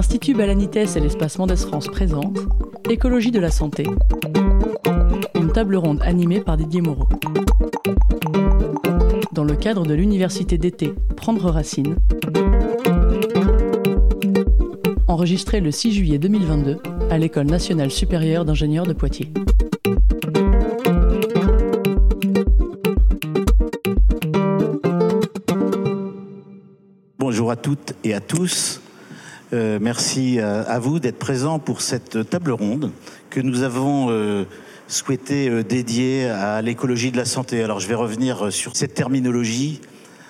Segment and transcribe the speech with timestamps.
[0.00, 2.38] L'Institut Balanites et l'Espace Mendes France présentent
[2.88, 3.84] Écologie de la santé.
[5.34, 7.06] Une table ronde animée par Didier Moreau.
[9.32, 11.96] Dans le cadre de l'université d'été Prendre Racine.
[15.06, 16.78] Enregistré le 6 juillet 2022
[17.10, 19.30] à l'École nationale supérieure d'ingénieurs de Poitiers.
[27.18, 28.79] Bonjour à toutes et à tous.
[29.52, 32.92] Euh, merci à, vous d'être présents pour cette table ronde
[33.30, 34.44] que nous avons euh,
[34.86, 37.64] souhaité euh, dédier à l'écologie de la santé.
[37.64, 39.80] Alors je vais revenir sur cette terminologie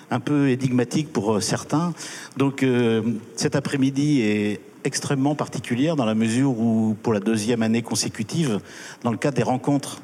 [0.09, 1.93] un peu énigmatique pour certains.
[2.35, 2.65] Donc
[3.37, 8.59] cet après-midi est extrêmement particulière dans la mesure où pour la deuxième année consécutive,
[9.03, 10.01] dans le cadre des rencontres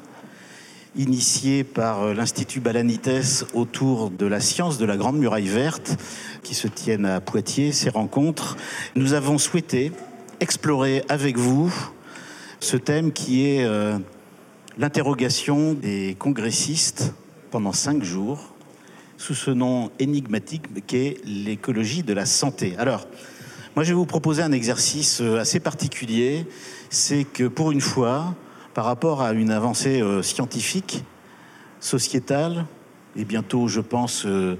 [0.96, 5.96] initiées par euh, l'Institut Balanites autour de la science de la Grande Muraille Verte,
[6.42, 8.56] qui se tiennent à Poitiers, ces rencontres,
[8.96, 9.92] nous avons souhaité
[10.40, 11.72] explorer avec vous
[12.60, 13.98] ce thème qui est euh,
[14.78, 17.14] l'interrogation des congressistes
[17.50, 18.54] pendant cinq jours
[19.16, 22.74] sous ce nom énigmatique qu'est l'écologie de la santé.
[22.78, 23.06] Alors,
[23.74, 26.46] moi je vais vous proposer un exercice euh, assez particulier,
[26.90, 28.34] c'est que pour une fois,
[28.78, 31.02] par rapport à une avancée euh, scientifique,
[31.80, 32.64] sociétale,
[33.16, 34.56] et bientôt je pense euh,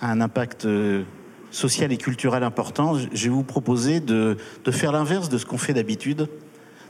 [0.00, 1.04] à un impact euh,
[1.52, 4.36] social et culturel important, je vais vous proposer de,
[4.72, 6.26] faire l'inverse de ce qu'on fait d'habitude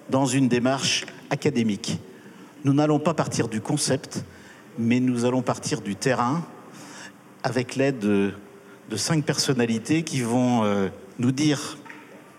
[0.09, 2.01] dans une démarche académique.
[2.65, 4.25] Nous n'allons pas partir du concept,
[4.79, 6.43] mais nous allons partir du terrain
[7.43, 8.33] avec l'aide de,
[8.89, 11.77] de cinq personnalités qui vont euh, nous dire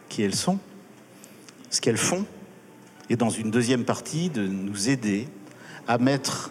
[0.09, 0.57] qui elles sont,
[1.69, 2.25] ce qu'elles font,
[3.13, 5.27] et dans une deuxième partie de nous aider
[5.87, 6.49] à mettre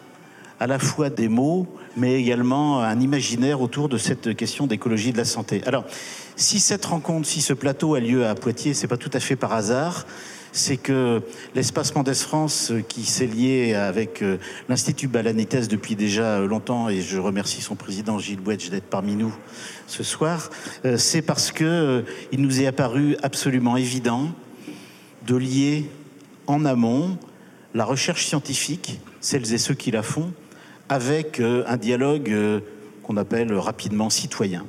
[0.61, 5.17] à la fois des mots, mais également un imaginaire autour de cette question d'écologie de
[5.19, 5.61] la santé.
[5.67, 5.85] Alors,
[6.37, 9.35] si cette rencontre, si ce plateau a lieu à Poitiers, c'est pas tout à fait
[9.35, 10.07] par hasard.
[10.53, 11.21] C'est que
[11.57, 14.37] l'espace Mendes France, qui s'est lié avec euh,
[14.69, 19.17] l'Institut Balanites depuis déjà euh, longtemps, et je remercie son président Gilles Bouetch d'être parmi
[19.17, 19.35] nous
[19.89, 20.51] ce soir,
[20.85, 24.29] euh, c'est parce que il nous est apparu absolument évident
[25.27, 25.91] de lier
[26.47, 27.19] en amont
[27.75, 30.33] la recherche scientifique, celles et ceux qui la font,
[30.89, 32.61] avec euh, un dialogue euh,
[33.03, 34.67] qu'on appelle rapidement citoyen.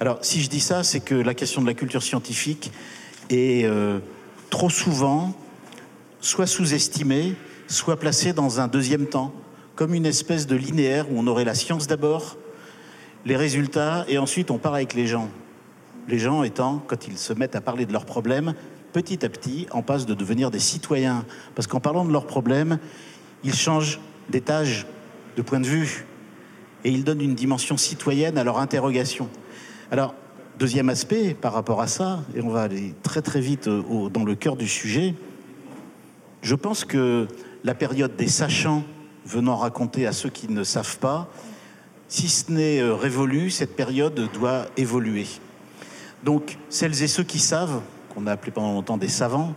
[0.00, 2.72] Alors, si je dis ça, c'est que la question de la culture scientifique
[3.30, 4.00] est euh,
[4.50, 5.34] trop souvent
[6.20, 7.34] soit sous-estimée,
[7.68, 9.32] soit placée dans un deuxième temps,
[9.76, 12.36] comme une espèce de linéaire où on aurait la science d'abord,
[13.24, 15.30] les résultats, et ensuite on part avec les gens.
[16.08, 18.54] Les gens étant, quand ils se mettent à parler de leurs problèmes,
[18.92, 21.24] petit à petit, en passe de devenir des citoyens.
[21.54, 22.78] Parce qu'en parlant de leurs problèmes,
[23.44, 24.86] ils changent d'étage,
[25.36, 26.06] de point de vue,
[26.84, 29.28] et ils donnent une dimension citoyenne à leur interrogation.
[29.90, 30.14] Alors,
[30.58, 34.24] deuxième aspect par rapport à ça, et on va aller très très vite euh, dans
[34.24, 35.14] le cœur du sujet,
[36.42, 37.28] je pense que
[37.64, 38.82] la période des sachants
[39.24, 41.30] venant raconter à ceux qui ne savent pas,
[42.08, 45.26] si ce n'est euh, révolu, cette période doit évoluer.
[46.24, 47.80] Donc, celles et ceux qui savent,
[48.12, 49.54] qu'on a appelé pendant longtemps des savants,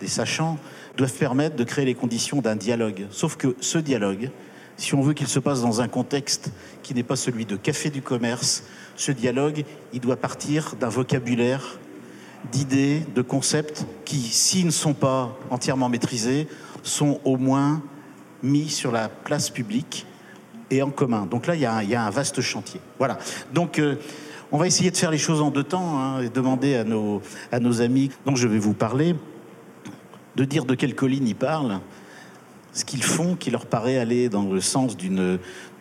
[0.00, 0.58] des sachants,
[0.96, 3.06] doivent permettre de créer les conditions d'un dialogue.
[3.10, 4.30] Sauf que ce dialogue,
[4.76, 6.50] si on veut qu'il se passe dans un contexte
[6.82, 8.64] qui n'est pas celui de café du commerce,
[8.96, 11.78] ce dialogue, il doit partir d'un vocabulaire,
[12.50, 16.48] d'idées, de concepts qui, s'ils ne sont pas entièrement maîtrisés,
[16.82, 17.82] sont au moins
[18.42, 20.06] mis sur la place publique
[20.70, 21.26] et en commun.
[21.26, 22.80] Donc là, il y a un, il y a un vaste chantier.
[22.98, 23.18] Voilà.
[23.52, 23.96] Donc, euh,
[24.52, 27.80] on va essayer de faire les choses en deux temps hein, et demander à nos,
[27.80, 29.16] amis dont je vais vous parler
[30.36, 31.80] de dire de quelle colline ils parlent,
[32.72, 35.38] ce qu'ils font qui leur paraît aller dans le sens d'une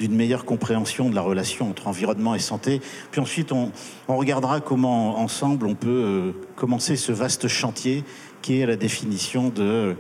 [0.10, 2.82] meilleure compréhension de la relation entre environnement et santé.
[3.12, 3.72] Puis ensuite, on,
[4.08, 8.04] regardera comment ensemble on peut euh, commencer ce vaste chantier
[8.42, 9.94] qui est la définition de euh,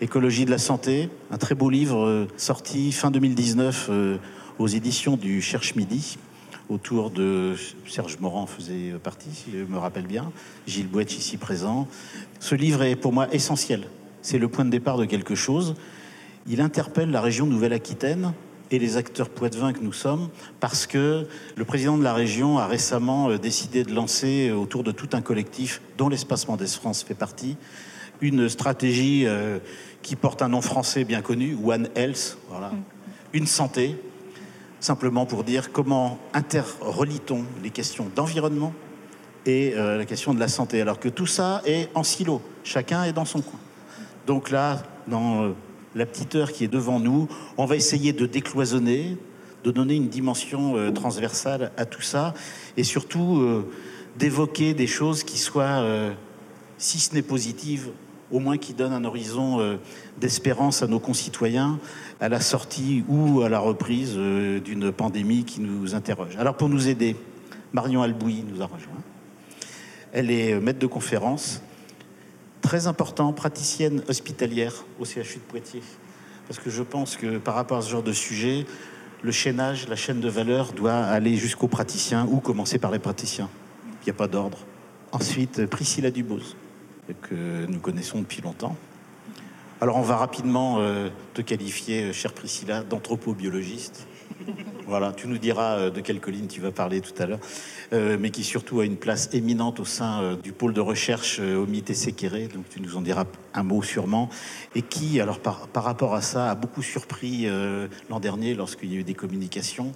[0.00, 4.16] écologie de la santé, un très beau livre euh, sorti fin 2019 euh,
[4.58, 6.18] aux éditions du Cherche Midi
[6.70, 7.54] autour de
[7.86, 10.32] Serge Morand faisait partie, si je me rappelle bien,
[10.66, 11.88] Gilles Bouetch ici présent.
[12.38, 13.88] Ce livre est pour moi essentiel.
[14.22, 15.74] C'est le point de départ de quelque chose.
[16.46, 18.32] Il interpelle la région Nouvelle-Aquitaine
[18.70, 20.28] et les acteurs poitevins que nous sommes,
[20.60, 21.26] parce que
[21.56, 25.08] le président de la région a récemment euh, décidé de lancer, euh, autour de tout
[25.12, 27.56] un collectif dont l'Espace Mendes France fait partie,
[28.20, 29.58] une stratégie euh,
[30.02, 32.70] qui porte un nom français bien connu, One Health, voilà.
[33.32, 33.96] une santé,
[34.80, 38.72] simplement pour dire comment interrelie-t-on les questions d'environnement
[39.46, 43.04] et euh, la question de la santé, alors que tout ça est en silo, chacun
[43.04, 43.58] est dans son coin.
[44.26, 45.50] Donc là, dans euh,
[45.94, 49.16] la petite heure qui est devant nous, on va essayer de décloisonner,
[49.64, 52.34] de donner une dimension euh, transversale à tout ça,
[52.76, 53.64] et surtout
[54.18, 55.84] d'évoquer des choses qui soient
[56.78, 57.90] si ce n'est positive,
[58.30, 59.78] au moins qui donne un horizon
[60.18, 61.78] d'espérance à nos concitoyens
[62.20, 66.36] à la sortie ou à la reprise euh, d'une pandémie qui nous interroge.
[66.36, 67.16] Alors pour nous aider,
[67.72, 69.02] Marion Albouy nous a rejoint.
[70.12, 71.62] Elle est maître de conférence,
[72.60, 75.82] très important, praticienne hospitalière au CHU de Poitiers.
[76.46, 78.66] Parce que je pense que par rapport à ce genre de sujet,
[79.22, 83.48] le chaînage, la chaîne de valeur doit aller jusqu'aux praticiens ou commencer par les praticiens.
[84.02, 84.58] Il n'y a pas d'ordre.
[85.12, 86.56] Ensuite, Priscilla Dubose,
[87.22, 88.76] que nous connaissons depuis longtemps.
[89.82, 94.06] Alors on va rapidement euh, te qualifier, euh, chère Priscilla, d'anthropobiologiste.
[94.86, 97.38] Voilà, tu nous diras euh, de quelle colline tu vas parler tout à l'heure,
[97.92, 101.94] mais qui surtout a une place éminente au sein du pôle de recherche au MIT
[101.94, 103.24] Séquéré, donc tu nous en diras
[103.54, 104.28] un mot sûrement,
[104.74, 107.46] et qui, alors par, par rapport à ça, a beaucoup surpris
[108.08, 109.92] l'an dernier lorsqu'il y a eu des communications.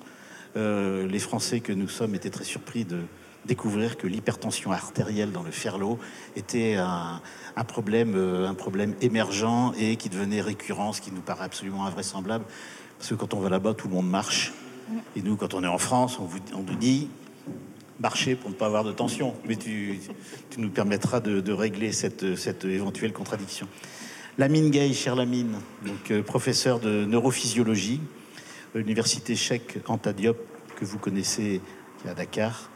[0.57, 2.99] les Français que nous sommes étaient très surpris de,
[3.46, 5.99] découvrir que l'hypertension artérielle dans le Ferlo
[6.37, 7.20] était un,
[7.64, 12.44] problème, euh, un problème émergent et qui devenait récurrent, ce qui nous paraît absolument invraisemblable.
[12.99, 14.52] Parce que quand on va là-bas, tout le monde marche.
[15.17, 17.08] Et nous, quand on est en France, on, vous, on nous dit
[18.00, 19.35] marcher pour ne pas avoir de tension.
[19.47, 20.00] Mais tu,
[20.58, 22.25] nous permettras de, régler cette,
[22.64, 23.69] éventuelle contradiction.
[24.38, 25.55] Lamine Gay, chère Lamine,
[25.87, 28.00] donc euh, professeur de neurophysiologie,
[28.75, 30.37] à l'université Cheikh Anta Diop,
[30.76, 31.61] que vous connaissez
[32.08, 32.69] à Dakar,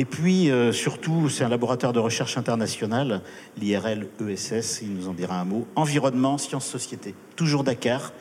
[0.00, 3.20] et puis, euh, surtout, c'est un laboratoire de recherche international,
[3.58, 5.66] l'IRL ESS, il nous en dira un mot.
[5.76, 7.14] Environnement, sciences, société.
[7.36, 8.14] Toujours Dakar.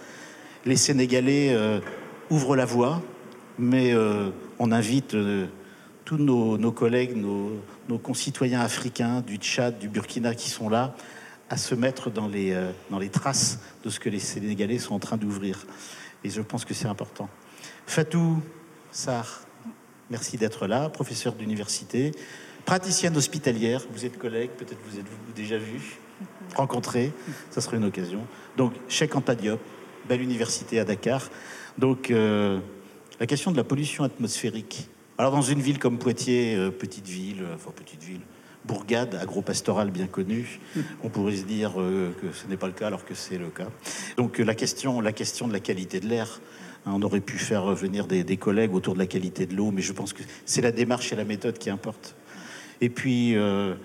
[0.66, 1.80] Les Sénégalais euh,
[2.30, 3.02] ouvrent la voie,
[3.58, 5.16] mais euh, on invite
[6.04, 10.94] tous nos, collègues, nos, concitoyens africains du Tchad, du Burkina qui sont là,
[11.50, 15.00] à se mettre dans les, dans les traces de ce que les Sénégalais sont en
[15.00, 15.66] train d'ouvrir.
[16.26, 17.30] Et je pense que c'est important.
[17.88, 18.42] Fatou
[18.92, 19.46] Sarr,
[20.10, 22.12] Merci d'être là, professeur d'université,
[22.66, 23.86] praticienne hospitalière.
[23.94, 26.00] Vous êtes collègue, peut-être vous êtes vous déjà vu,
[26.56, 27.12] rencontré.
[27.52, 28.26] Ça serait une occasion.
[28.58, 29.60] Donc, Cheikh Anta Diop,
[30.08, 31.30] belle université à Dakar.
[31.78, 32.60] Donc, euh,
[33.20, 34.90] la question de la pollution atmosphérique.
[35.20, 38.22] Alors, dans une ville comme Poitiers, euh, petite ville, euh, enfin petite ville,
[38.66, 40.60] bourgade agro-pastorale bien connue,
[41.04, 43.70] on pourrait se dire que ce n'est pas le cas alors que c'est le cas.
[44.18, 46.42] Donc, la question, la question de la qualité de l'air.
[46.90, 49.82] Hein, on aurait pu faire revenir des, collègues autour de la qualité de l'eau, mais
[49.82, 52.16] je pense que c'est la démarche et la méthode qui importent.
[52.82, 53.76] Et puis, euh,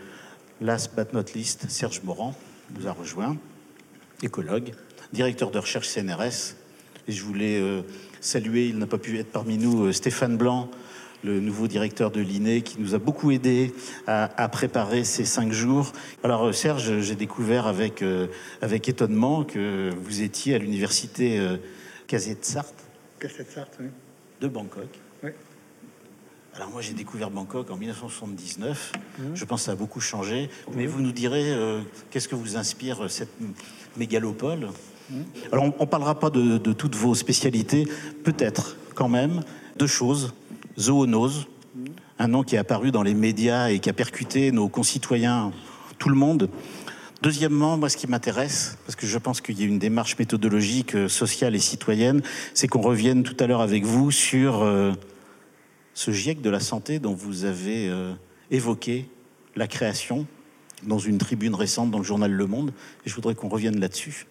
[0.61, 2.35] last but not least, Serge Morand
[2.79, 3.37] nous a rejoint,
[4.23, 4.73] écologue,
[5.13, 6.57] directeur de recherche CNRS.
[7.07, 7.83] Et je voulais euh,
[8.21, 10.71] saluer, il n'a pas pu être parmi nous, euh, Stéphane Blanc,
[11.25, 13.75] le nouveau directeur de l'INE, qui nous a beaucoup aidé
[14.07, 15.93] à, préparer ces cinq jours.
[16.23, 18.05] Alors Serge, j'ai découvert avec,
[18.61, 21.41] avec étonnement que vous étiez à l'université
[22.09, 22.84] Casier de Sarthe
[24.41, 24.89] de Bangkok.
[26.57, 28.93] Alors moi j'ai découvert Bangkok en 1979.
[28.95, 29.23] Mmh.
[29.35, 30.49] Je pense que ça a beaucoup changé.
[30.75, 31.81] Mais vous nous direz euh,
[32.11, 33.33] qu'est-ce que vous inspire euh, cette
[33.97, 34.69] mégalopole?
[35.11, 35.15] Mmh.
[35.51, 37.89] Alors on, ne parlera pas de, toutes vos spécialités,
[38.23, 39.43] peut-être quand même
[39.77, 40.33] deux choses.
[40.79, 41.85] Zoonose, mmh.
[42.21, 45.51] un nom qui est apparu dans les médias et qui a percuté nos concitoyens,
[45.99, 46.49] tout le monde.
[47.25, 50.95] Deuxièmement, moi, ce qui m'intéresse, parce que je pense qu'il y a une démarche méthodologique,
[50.95, 52.21] euh, sociale et citoyenne,
[52.53, 54.93] c'est qu'on revienne tout à l'heure avec vous sur euh,
[55.95, 58.13] ce GIEC de la santé dont vous avez euh,
[58.51, 59.09] évoqué
[59.57, 60.27] la création
[60.83, 62.75] dans une tribune récente dans le journal Le Monde.
[63.07, 64.27] Et je voudrais qu'on revienne là-dessus,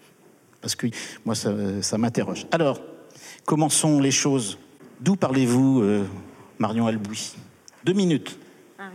[0.62, 0.85] parce que
[1.25, 2.45] moi, ça, m'interroge.
[2.51, 2.79] Alors,
[3.43, 4.59] commençons les choses.
[5.01, 5.83] D'où parlez-vous,
[6.59, 7.33] Marion Albouy?
[7.85, 8.38] Deux minutes.
[8.77, 8.91] Ah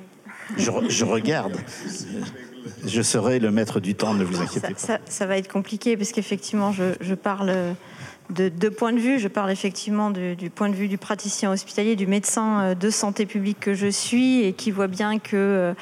[0.56, 1.56] je, je regarde.
[2.86, 4.98] Je serai le maître du temps, ne vous inquiétez pas.
[5.06, 7.74] Ça, va être compliqué parce qu'effectivement, je, parle
[8.30, 9.18] de deux points de vue.
[9.18, 13.26] Je parle effectivement du point de vue du praticien hospitalier, du médecin euh, de santé
[13.26, 15.74] publique que je suis et qui voit bien que euh,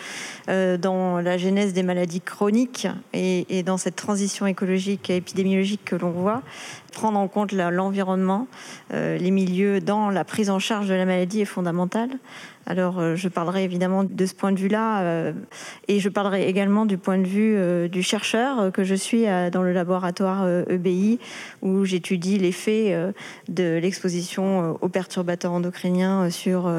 [0.48, 5.96] euh, dans la genèse des maladies chroniques et, dans cette transition écologique et épidémiologique que
[5.96, 6.42] l'on voit,
[6.92, 8.46] prendre en compte l'environnement,
[8.92, 12.10] les milieux dans la prise en charge de la maladie est fondamental.
[12.68, 15.32] Alors, euh, je parlerai évidemment de ce point de vue-là, euh,
[15.86, 19.62] et je parlerai également du point de vue euh, du chercheur que je suis dans
[19.62, 21.18] le laboratoire EBI,
[21.62, 22.96] e où j'étudie l'effet
[23.48, 26.70] de l'exposition aux perturbateurs endocriniens sur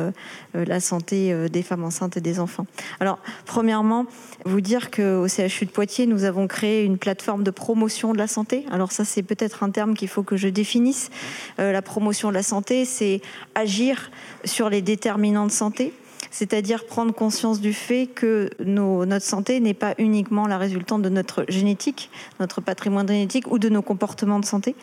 [0.53, 2.65] la santé des femmes enceintes et des enfants.
[2.99, 4.05] Alors, premièrement,
[4.45, 8.27] vous dire qu'au CHU de Poitiers, nous avons créé une plateforme de promotion de la
[8.27, 8.65] santé.
[8.71, 11.09] Alors ça, c'est peut-être un terme qu'il faut que je définisse.
[11.57, 13.21] la promotion de la santé, c'est
[13.55, 14.11] agir
[14.47, 15.93] sur les déterminants de santé
[16.37, 21.45] c'est-à-dire prendre conscience du fait que notre santé n'est pas uniquement la résultante de notre
[21.49, 24.75] génétique, notre patrimoine génétique ou de nos comportements de santé,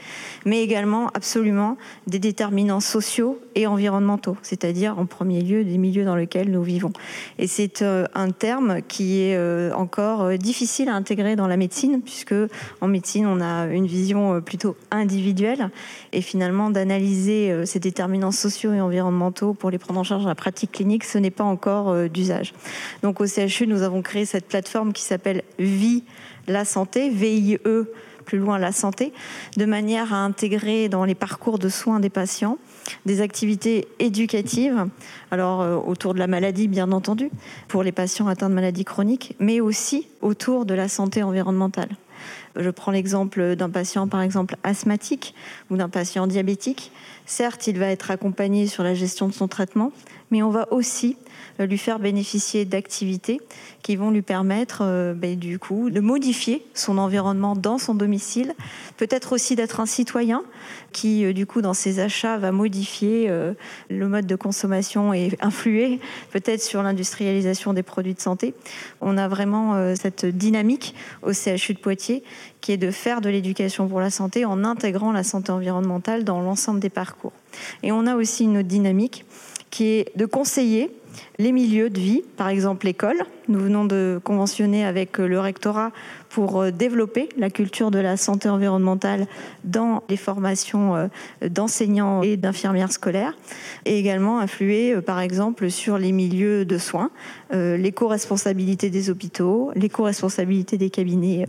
[0.45, 1.77] mais également absolument
[2.09, 6.93] des déterminants sociaux et environnementaux, c'est-à-dire en premier lieu des milieux dans lesquels nous vivons.
[7.39, 11.57] Et c'est euh, un terme qui est euh, encore euh, difficile à intégrer dans la
[11.57, 12.35] médecine, puisque
[12.81, 15.71] en médecine, on a une vision plutôt individuelle,
[16.13, 20.35] et finalement d'analyser ces déterminants sociaux et environnementaux pour les prendre en charge dans la
[20.35, 22.55] pratique clinique, ce n'est pas encore d'usage.
[23.03, 26.05] Donc au CHU, nous avons créé cette plateforme qui s'appelle Vie
[26.47, 27.59] la santé, VIE
[28.25, 29.13] plus loin la santé,
[29.57, 32.59] de manière à intégrer dans les parcours de soins des patients
[33.07, 34.87] des activités éducatives,
[35.31, 37.31] alors euh, autour de la maladie bien entendu,
[37.69, 41.89] pour les patients atteints de maladies chroniques, mais aussi autour de la santé environnementale.
[42.57, 45.35] Je prends l'exemple d'un patient, par exemple, asthmatique
[45.71, 46.93] ou d'un patient diabétique.
[47.27, 49.93] Certes, il va être accompagné sur la gestion de son traitement,
[50.31, 51.17] mais on va aussi
[51.61, 53.41] euh, lui faire bénéficier d'activités
[53.83, 58.55] qui vont lui permettre euh, ben, du coup de modifier son environnement dans son domicile,
[58.97, 60.43] peut-être aussi d'être un citoyen
[60.93, 63.31] qui euh, du coup dans ses achats va modifier
[63.89, 66.01] le mode de consommation et influer
[66.31, 68.55] peut-être sur l'industrialisation des produits de santé.
[69.01, 72.23] On a vraiment cette dynamique au CHU de Poitiers
[72.65, 76.41] qui est de faire de l'éducation pour la santé en intégrant la santé environnementale dans
[76.41, 77.35] l'ensemble des parcours.
[77.83, 79.27] Et on a aussi une autre dynamique
[79.69, 80.91] qui est de conseiller
[81.39, 83.19] les milieux de vie, par exemple l'école.
[83.49, 85.91] Nous venons de conventionner avec le rectorat
[86.35, 89.27] pour euh, développer la culture de la santé environnementale
[89.63, 91.09] dans les formations euh,
[91.49, 93.37] d'enseignants et d'infirmières scolaires,
[93.85, 97.11] et également influer, euh, par exemple, sur les milieux de soins,
[97.53, 101.47] l'éco-responsabilité des hôpitaux, l'éco-responsabilité des cabinets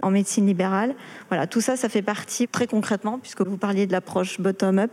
[0.00, 0.94] en médecine libérale.
[1.28, 4.92] Voilà, tout ça, ça fait partie très concrètement, puisque vous parliez de l'approche bottom-up,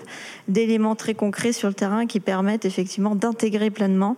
[0.50, 4.18] d'éléments très concrets sur le terrain qui permettent effectivement d'intégrer pleinement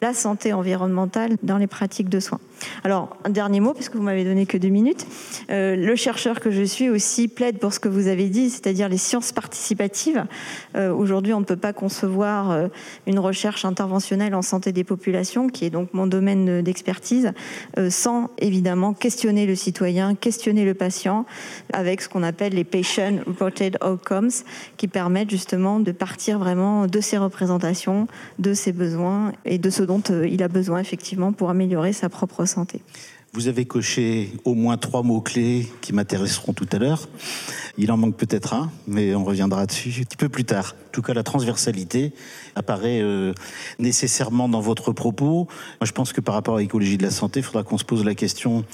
[0.00, 2.40] la santé environnementale dans les pratiques de soins.
[2.84, 5.06] Alors, un dernier mot, puisque vous m'avez donné que deux minutes.
[5.50, 8.88] Euh, le chercheur que je suis aussi plaide pour ce que vous avez dit, c'est-à-dire
[8.88, 10.24] les sciences participatives.
[10.76, 12.68] Euh, aujourd'hui, on ne peut pas concevoir euh,
[13.06, 17.32] une recherche interventionnelle en santé des populations, qui est donc mon domaine d'expertise,
[17.90, 21.26] sans évidemment questionner le citoyen, questionner le patient,
[21.72, 24.30] avec ce qu'on appelle les patient reported outcomes,
[24.76, 28.06] qui permettent justement de partir vraiment de ses représentations,
[28.38, 32.44] de ses besoins et de ce dont il a besoin effectivement pour améliorer sa propre
[32.44, 32.82] santé.
[33.32, 37.08] Vous avez coché au moins trois mots-clés qui m'intéresseront tout à l'heure.
[37.76, 40.74] Il en manque peut-être un, mais on reviendra dessus un petit peu plus tard.
[40.88, 42.12] En tout cas, la transversalité
[42.54, 43.32] apparaît euh,
[43.78, 45.46] nécessairement dans votre propos.
[45.80, 47.84] Moi, je pense que par rapport à l'écologie de la santé, il faudra qu'on se
[47.84, 48.64] pose la question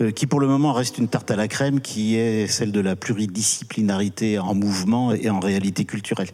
[0.00, 2.80] euh, qui, pour le moment, reste une tarte à la crème, qui est celle de
[2.80, 6.28] la pluridisciplinarité en mouvement et en réalité culturelle.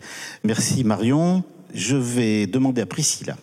[0.45, 1.45] Merci Marion.
[1.75, 3.37] Je vais demander à Priscilla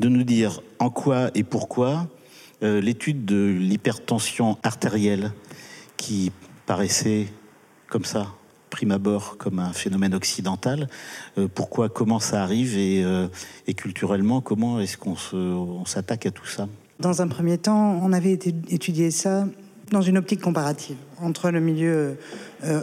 [0.00, 2.08] de nous dire en quoi et pourquoi
[2.62, 5.32] euh, l'étude de l'hypertension artérielle
[5.98, 6.32] qui
[6.64, 7.26] paraissait
[7.86, 8.28] comme ça,
[8.70, 10.88] prime abord, comme un phénomène occidental.
[11.36, 13.28] Euh, pourquoi, comment ça arrive et, euh,
[13.76, 16.66] culturellement, comment est-ce qu'on s'attaque à tout ça?
[16.98, 19.46] Dans un premier temps, on avait étudié ça
[19.90, 22.16] dans une optique comparative entre le milieu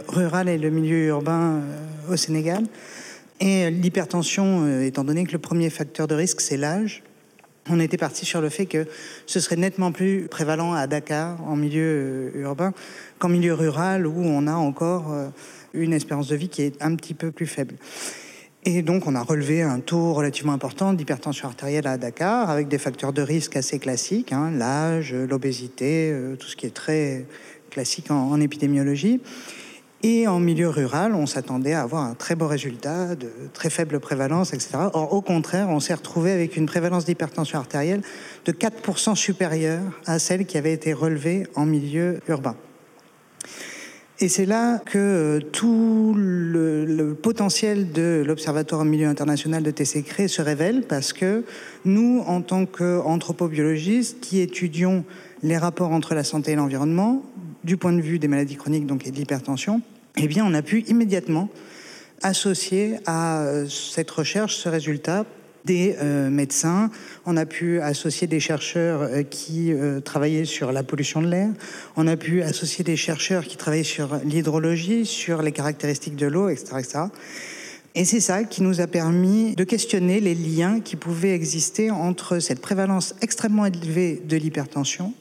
[0.08, 1.62] rural et le milieu urbain
[2.10, 2.64] au Sénégal.
[3.40, 7.02] Et l'hypertension, étant donné que le premier facteur de risque, c'est l'âge,
[7.70, 8.86] on était parti sur le fait que
[9.26, 12.72] ce serait nettement plus prévalent à Dakar, en milieu euh, urbain,
[13.18, 15.28] qu'en milieu rural, où on a encore euh,
[15.74, 17.74] une espérance de vie qui est un petit peu plus faible.
[18.64, 22.78] Et donc, on a relevé un taux relativement important d'hypertension artérielle à Dakar, avec des
[22.78, 27.24] facteurs de risque assez classiques, hein, l'âge, l'obésité, euh, tout ce qui est très
[27.70, 29.20] classique en épidémiologie.
[30.04, 33.98] Et en milieu rural, on s'attendait à avoir un très beau résultat, de très faible
[33.98, 34.70] prévalence, etc.
[34.92, 38.02] Or, au contraire, on s'est retrouvé avec une prévalence d'hypertension artérielle
[38.44, 42.54] de 4% supérieure à celle qui avait été relevée en milieu urbain.
[44.20, 50.28] Et c'est là que euh, tout le, potentiel de l'Observatoire en milieu international de TC
[50.28, 51.44] se révèle parce que
[51.84, 55.04] nous, en tant qu'anthropobiologistes qui étudions
[55.44, 57.22] les rapports entre la santé et l'environnement,
[57.64, 59.82] du point de vue des maladies chroniques donc, et de l'hypertension,
[60.16, 61.48] eh bien, on a pu immédiatement
[62.22, 65.24] associer à euh, cette recherche ce résultat
[65.64, 66.90] des euh, médecins,
[67.26, 69.72] on a pu associer des chercheurs euh, qui
[70.04, 71.50] travaillaient sur la pollution de l'air,
[71.96, 76.48] on a pu associer des chercheurs qui travaillaient sur l'hydrologie, sur les caractéristiques de l'eau,
[76.48, 76.98] etc., etc.
[77.94, 82.38] Et c'est ça qui nous a permis de questionner les liens qui pouvaient exister entre
[82.38, 85.12] cette prévalence extrêmement élevée de l'hypertension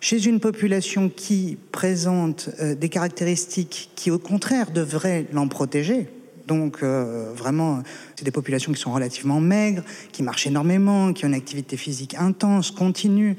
[0.00, 6.08] chez une population qui présente euh, des caractéristiques qui, au contraire, devraient l'en protéger,
[6.46, 7.82] Donc euh, vraiment,
[8.14, 12.14] c'est des populations qui sont relativement maigres, qui marchent énormément, qui ont une activité physique
[12.18, 13.36] intense, continue,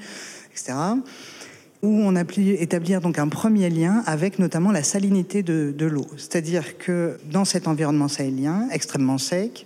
[0.51, 0.73] etc.
[1.83, 5.85] Où on a pu établir donc un premier lien avec notamment la salinité de, de
[5.85, 6.07] l'eau.
[6.17, 9.65] C'est-à-dire que dans cet environnement sahélien, extrêmement sec,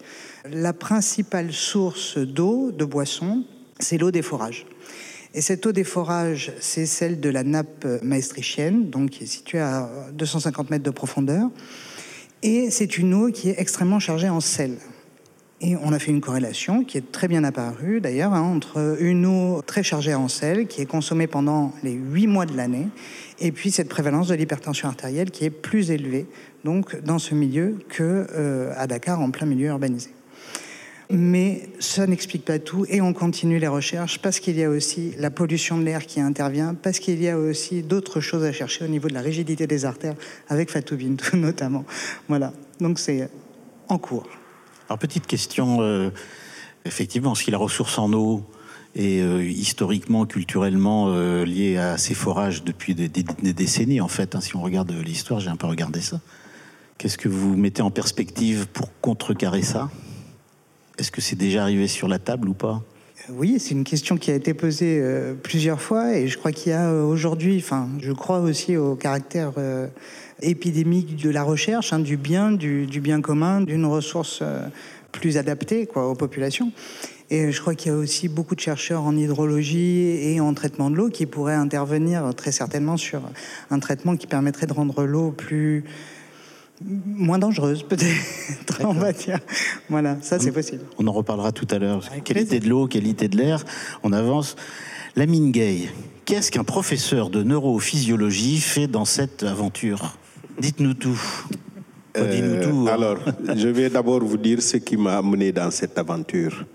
[0.51, 3.43] la principale source d'eau, de boisson,
[3.79, 4.65] c'est l'eau des forages.
[5.33, 9.59] Et cette eau des forages, c'est celle de la nappe maestrichienne, donc qui est située
[9.59, 11.49] à 250 mètres de profondeur.
[12.43, 14.77] Et c'est une eau qui est extrêmement chargée en sel.
[15.63, 19.27] Et on a fait une corrélation qui est très bien apparue d'ailleurs hein, entre une
[19.27, 22.87] eau très chargée en sel qui est consommée pendant les huit mois de l'année
[23.39, 26.25] et puis cette prévalence de l'hypertension artérielle qui est plus élevée
[26.63, 30.09] donc dans ce milieu que euh, à Dakar en plein milieu urbanisé.
[31.13, 35.13] Mais ça n'explique pas tout et on continue les recherches parce qu'il y a aussi
[35.17, 38.85] la pollution de l'air qui intervient, parce qu'il y a aussi d'autres choses à chercher
[38.85, 40.15] au niveau de la rigidité des artères
[40.47, 41.85] avec Fatou Bintou notamment.
[42.29, 43.29] Voilà, donc c'est
[43.89, 44.27] en cours.
[44.87, 46.11] Alors petite question, euh,
[46.85, 48.45] effectivement, si la ressource en eau
[48.95, 54.41] est euh, historiquement, culturellement euh, liée à ces forages depuis des, décennies, en fait, hein,
[54.41, 56.21] si on regarde l'histoire, j'ai un peu regardé ça.
[56.97, 59.89] Qu'est-ce que vous mettez en perspective pour contrecarrer ça?
[60.97, 62.81] Est-ce que c'est déjà arrivé sur la table ou pas?
[63.29, 66.71] Oui, c'est une question qui a été posée euh, plusieurs fois et je crois qu'il
[66.71, 69.87] y a euh, aujourd'hui, enfin, je crois aussi au caractère euh,
[70.41, 74.43] épidémique de la recherche, hein, du bien, du, bien commun, d'une ressource
[75.11, 76.71] plus adaptée aux populations.
[77.29, 80.89] Et je crois qu'il y a aussi beaucoup de chercheurs en hydrologie et en traitement
[80.89, 83.21] de l'eau qui pourraient intervenir très certainement sur
[83.69, 85.85] un traitement qui permettrait de rendre l'eau plus
[86.85, 89.39] moins dangereuse peut-être, on va dire.
[89.89, 90.83] Voilà, ça c'est possible.
[90.97, 92.03] On en reparlera tout à l'heure.
[92.23, 93.63] Qualité de l'eau, qualité de l'air,
[94.03, 94.55] on avance.
[95.15, 95.89] Lamine Gay,
[96.25, 100.17] qu'est-ce qu'un professeur de neurophysiologie fait dans cette aventure?
[100.59, 101.21] Dites-nous tout.
[102.17, 102.85] Euh, tout.
[102.87, 102.93] Hein.
[102.93, 103.17] Alors,
[103.55, 106.65] je vais d'abord vous dire ce qui m'a amené dans cette aventure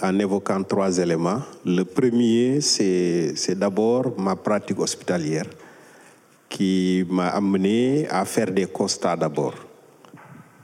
[0.00, 1.42] en évoquant trois éléments.
[1.64, 5.46] Le premier, c'est d'abord ma pratique hospitalière
[6.48, 9.54] qui m'a amené à faire des constats d'abord.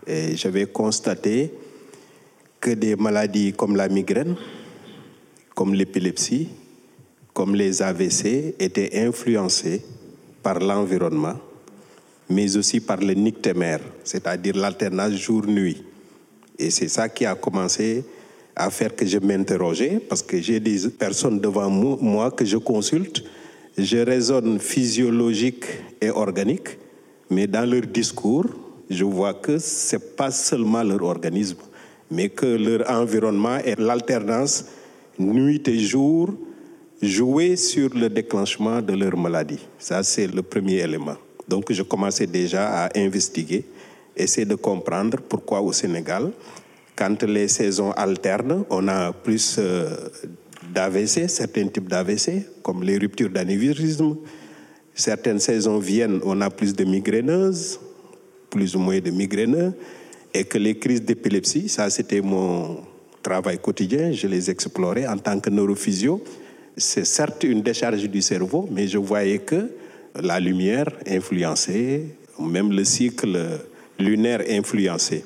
[0.06, 1.52] Et j'avais constaté
[2.60, 4.36] que des maladies comme la migraine,
[5.54, 6.48] comme l'épilepsie,
[7.32, 9.82] comme les AVC étaient influencées
[10.42, 11.38] par l'environnement,
[12.28, 15.82] mais aussi par le nictémère, c'est-à-dire l'alternance jour-nuit.
[16.58, 18.04] Et c'est ça qui a commencé
[18.54, 23.24] à faire que je m'interrogeais, parce que j'ai des personnes devant moi que je consulte,
[23.76, 25.64] je raisonne physiologique
[26.00, 26.78] et organique,
[27.30, 28.46] mais dans leur discours,
[28.90, 31.58] je vois que ce n'est pas seulement leur organisme,
[32.10, 34.66] mais que leur environnement et l'alternance
[35.18, 36.30] nuit et jour
[37.00, 39.58] jouaient sur le déclenchement de leur maladie.
[39.78, 41.16] Ça, c'est le premier élément.
[41.48, 43.64] Donc, je commençais déjà à investiguer,
[44.16, 46.30] essayer de comprendre pourquoi au Sénégal,
[46.94, 49.96] quand les saisons alternent, on a plus euh,
[50.72, 54.16] d'AVC, certains types d'AVC, comme les ruptures d'anévrisme.
[54.94, 57.80] Certaines saisons viennent, on a plus de migraineuses,
[58.50, 59.72] plus ou moins de migraineux,
[60.34, 62.78] et que les crises d'épilepsie, ça c'était mon
[63.22, 66.22] travail quotidien, je les explorais en tant que neurophysio.
[66.76, 69.70] C'est certes une décharge du cerveau, mais je voyais que
[70.20, 72.04] la lumière influençait,
[72.38, 73.60] même le cycle
[73.98, 75.24] lunaire influençait.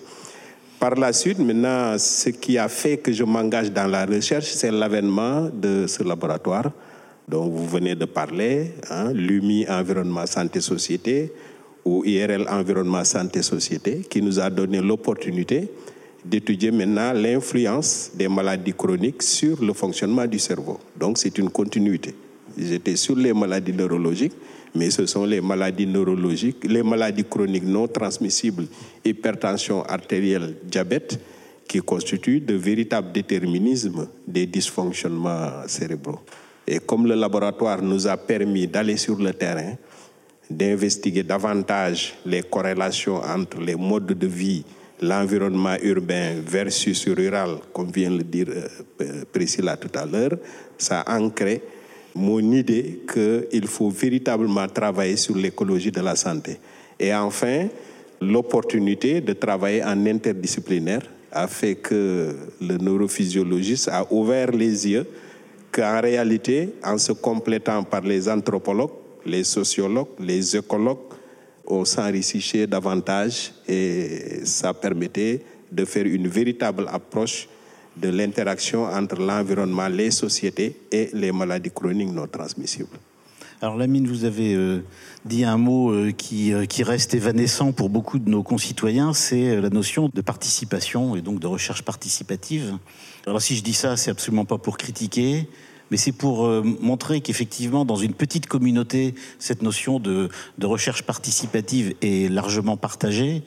[0.79, 4.71] Par la suite, maintenant, ce qui a fait que je m'engage dans la recherche, c'est
[4.71, 6.71] l'avènement de ce laboratoire
[7.27, 11.33] dont vous venez de parler, hein, l'UMI Environnement Santé Société
[11.85, 15.71] ou IRL Environnement Santé Société, qui nous a donné l'opportunité
[16.25, 20.79] d'étudier maintenant l'influence des maladies chroniques sur le fonctionnement du cerveau.
[20.97, 22.15] Donc c'est une continuité.
[22.57, 24.35] J'étais sur les maladies neurologiques,
[24.77, 28.67] mais ce sont les maladies neurologiques, les maladies chroniques non transmissibles,
[29.05, 31.19] hypertension artérielle, diabète,
[31.67, 36.21] qui constituent de véritables déterminismes des dysfonctionnements cérébraux.
[36.67, 39.75] Et comme le laboratoire nous a permis d'aller sur le terrain,
[40.49, 44.65] d'investiguer davantage les corrélations entre les modes de vie,
[45.01, 48.47] l'environnement urbain versus rural, comme vient le dire
[49.01, 50.39] euh, Priscilla tout à l'heure,
[50.79, 51.63] ça a ancré
[52.17, 56.59] mon idée qu'il faut véritablement travailler sur l'écologie de la santé.
[56.99, 57.69] Et enfin,
[58.21, 65.07] l'opportunité de travailler en interdisciplinaire a fait que le neurophysiologiste a ouvert les yeux
[65.71, 68.93] qu'en réalité, en se complétant par les anthropologues,
[69.27, 70.99] les sociologues, les écologues,
[71.67, 77.49] on s'enrichissait davantage et ça permettait de faire une véritable approche
[77.97, 82.99] de l'interaction entre l'environnement, les sociétés et les maladies chroniques non transmissibles.
[83.63, 84.85] Alors Lamine, vous avez euh,
[85.25, 89.59] dit un mot euh, qui, euh, qui, reste évanescent pour beaucoup de nos concitoyens, c'est
[89.59, 92.77] la notion de participation et donc de recherche participative.
[93.27, 95.49] Alors si je dis ça, c'est absolument pas pour critiquer,
[95.91, 101.95] mais c'est pour montrer qu'effectivement, dans une petite communauté, cette notion de, de, recherche participative
[102.03, 103.43] est largement partagée,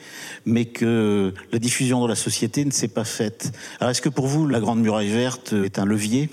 [0.45, 3.51] mais que la diffusion dans la société ne s'est pas faite.
[3.79, 6.29] Alors est-ce que pour vous, la Grande Muraille Verte est un levier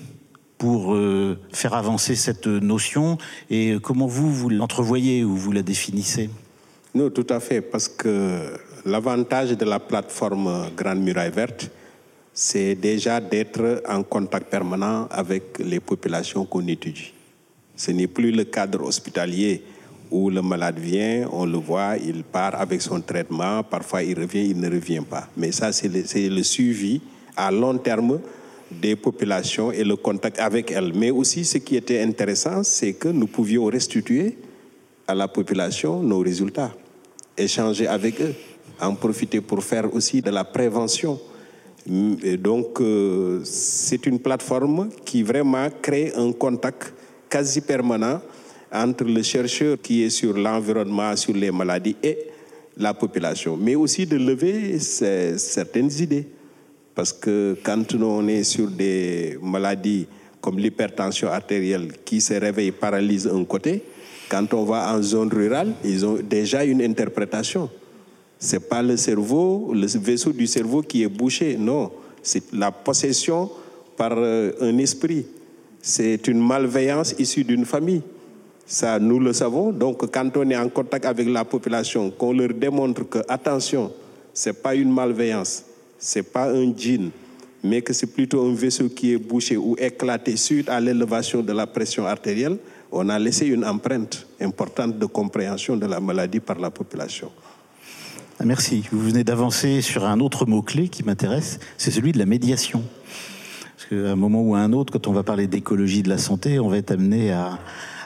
[0.57, 3.17] pour euh, faire avancer cette notion?
[3.49, 6.29] Et comment vous, vous l'entrevoyez ou vous la définissez?
[6.95, 11.69] Non, tout à fait, parce que l'avantage de la plateforme Grande Muraille Verte,
[12.39, 17.11] c'est déjà d'être en contact permanent avec les populations qu'on étudie.
[17.75, 19.63] Ce n'est plus le cadre hospitalier
[20.11, 24.51] où le malade vient, on le voit, il part avec son traitement, parfois il revient,
[24.51, 25.27] il ne revient pas.
[25.35, 27.01] Mais ça, c'est le, suivi
[27.35, 28.19] à long terme
[28.69, 30.93] des populations et le contact avec elles.
[30.93, 34.37] Mais aussi, ce qui était intéressant, c'est que nous pouvions restituer
[35.07, 36.75] à la population nos résultats,
[37.35, 38.35] échanger avec eux,
[38.79, 41.19] en profiter pour faire aussi de la prévention.
[41.87, 46.93] Donc, euh, c'est une plateforme qui vraiment crée un contact
[47.29, 48.21] quasi permanent
[48.71, 52.17] entre le chercheur qui est sur l'environnement, sur les maladies et
[52.75, 56.27] la population, mais aussi de lever certaines idées.
[56.93, 60.07] Parce que quand on est sur des maladies
[60.41, 63.81] comme l'hypertension artérielle qui se réveille, paralyse un côté,
[64.29, 67.69] quand on va en zone rurale, ils ont déjà une interprétation.
[68.39, 71.91] Ce n'est pas le cerveau, le vaisseau du cerveau qui est bouché, non.
[72.21, 73.49] C'est la possession
[73.95, 75.25] par euh, un esprit.
[75.81, 78.01] C'est une malveillance issue d'une famille.
[78.65, 79.71] Ça, nous le savons.
[79.71, 83.91] Donc, quand on est en contact avec la population, qu'on leur démontre que, attention,
[84.33, 85.63] ce n'est pas une malveillance,
[85.97, 87.09] ce n'est pas un djinn,
[87.63, 91.53] mais que c'est plutôt un vaisseau qui est bouché ou éclaté suite à l'élévation de
[91.53, 92.57] la pression artérielle,
[92.91, 97.31] on a laissé une empreinte importante de compréhension de la maladie par la population.
[98.39, 98.83] Ah, merci.
[98.91, 102.83] Vous venez d'avancer sur un autre mot-clé qui m'intéresse, c'est celui de la médiation.
[103.75, 106.19] Parce qu'à un moment ou à un autre, quand on va parler d'écologie de la
[106.19, 107.57] santé, on va être amené à,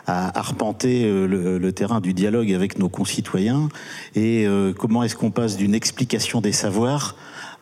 [0.07, 3.69] arpenter euh, le, terrain du dialogue avec nos concitoyens
[4.15, 7.15] et euh, comment est-ce qu'on passe d'une explication des savoirs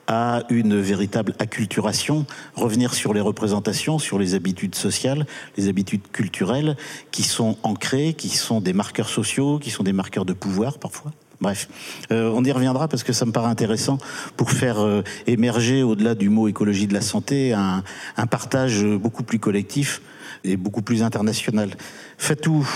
[0.07, 5.27] à une véritable acculturation, revenir sur les représentations, sur les habitudes sociales,
[5.57, 6.77] les habitudes culturelles
[7.11, 11.11] qui sont ancrées, qui sont des marqueurs sociaux, qui sont des marqueurs de pouvoir parfois.
[11.41, 11.69] Bref,
[12.11, 13.97] euh, on y reviendra parce que ça me paraît intéressant
[14.35, 17.83] pour faire euh, émerger au-delà du mot écologie de la santé un,
[18.29, 20.01] partage beaucoup plus collectif
[20.43, 21.71] et beaucoup plus international.
[22.17, 22.67] Fatou,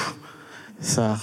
[0.80, 1.18] ça,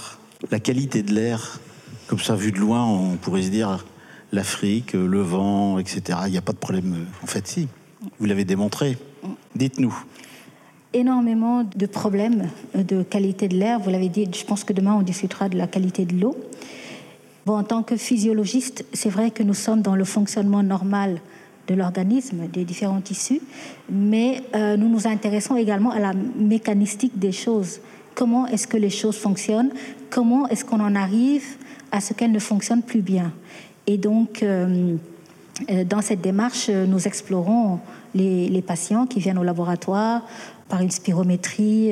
[0.51, 1.59] la qualité de l'air,
[2.07, 3.85] comme ça vu de loin, on pourrait se dire
[4.31, 6.19] l'Afrique, le vent, etc.
[6.27, 7.07] Il n'y a pas de problème.
[7.23, 7.67] En fait, si.
[8.19, 8.97] Vous l'avez démontré.
[9.55, 9.95] Dites-nous.
[10.93, 13.79] Énormément de problèmes de qualité de l'air.
[13.79, 16.35] Vous l'avez dit, je pense que demain on discutera de la qualité de l'eau.
[17.53, 21.19] En tant que physiologiste, c'est vrai que nous sommes dans le fonctionnement normal
[21.67, 23.41] de l'organisme, des différents tissus,
[23.89, 27.79] mais euh, nous nous intéressons également à la mécanistique des choses.
[28.15, 29.71] Comment est-ce que les choses fonctionnent?
[30.09, 31.43] Comment est-ce qu'on en arrive
[31.91, 33.31] à ce qu'elles ne fonctionnent plus bien?
[33.87, 34.95] Et donc, euh,
[35.69, 37.79] euh, dans cette démarche, nous explorons
[38.15, 40.23] les, patients qui viennent au laboratoire
[40.67, 41.91] par une spirométrie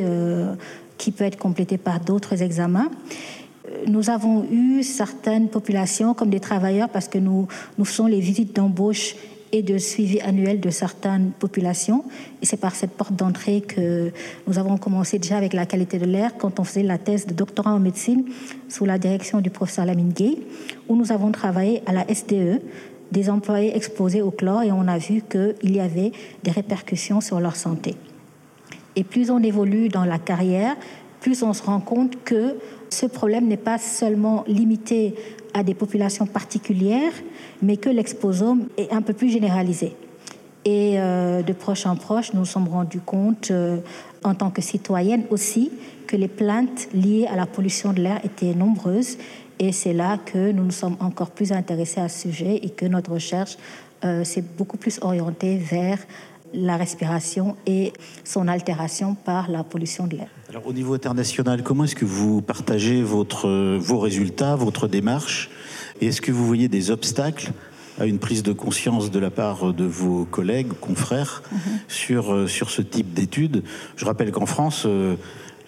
[0.98, 2.90] qui peut être complétée par d'autres examens.
[3.88, 7.48] Nous avons eu certaines populations comme des travailleurs parce que nous,
[7.84, 9.16] faisons les visites d'embauche
[9.52, 12.04] et de suivi annuel de certaines populations.
[12.42, 14.12] Et c'est par cette porte d'entrée que
[14.48, 17.34] nous avons commencé déjà avec la qualité de l'air quand on faisait la thèse de
[17.34, 18.26] doctorat en médecine
[18.68, 20.38] sous la direction du professeur Lamine Gay,
[20.88, 22.62] où nous avons travaillé à la SDE,
[23.12, 26.12] des employés exposés au chlore, et on a vu qu'il y avait
[26.44, 27.96] des répercussions sur leur santé.
[28.96, 30.76] Et plus on évolue dans la carrière,
[31.20, 32.56] plus on se rend compte que
[32.90, 35.16] ce problème n'est pas seulement limité
[35.54, 37.14] à des populations particulières,
[37.62, 39.96] mais que l'exposome est un peu plus généralisé.
[40.66, 43.78] Et euh, de proche en proche, nous nous sommes rendus compte, euh,
[44.24, 45.72] en tant que citoyenne aussi,
[46.06, 49.18] que les plaintes liées à la pollution de l'air étaient nombreuses.
[49.60, 52.86] Et c'est là que nous nous sommes encore plus intéressés à ce sujet et que
[52.86, 53.58] notre recherche
[54.06, 56.00] euh, s'est beaucoup plus orientée vers
[56.54, 60.28] la respiration et son altération par la pollution de l'air.
[60.50, 65.50] Alors au niveau international, comment est-ce que vous partagez votre, vos résultats, votre démarche?
[66.02, 67.52] Et est-ce que vous voyez des obstacles
[68.00, 71.60] à une prise de conscience de la part de vos collègues, confrères, mhm.
[71.88, 73.64] sur, euh, sur ce type d'études?
[73.98, 75.16] Je rappelle qu'en France, euh,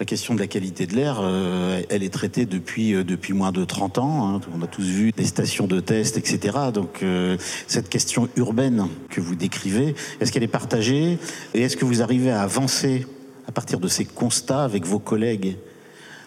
[0.01, 3.51] la question de la qualité de l'air, euh, elle est traitée depuis, euh, depuis moins
[3.51, 4.27] de 30 ans.
[4.27, 4.41] Hein.
[4.57, 6.57] On a tous vu des stations de test, etc.
[6.73, 7.37] Donc euh,
[7.67, 11.19] cette question urbaine que vous décrivez, est-ce qu'elle est partagée?
[11.53, 13.05] Et est-ce que vous arrivez à avancer
[13.47, 15.57] à partir de ces constats avec vos collègues?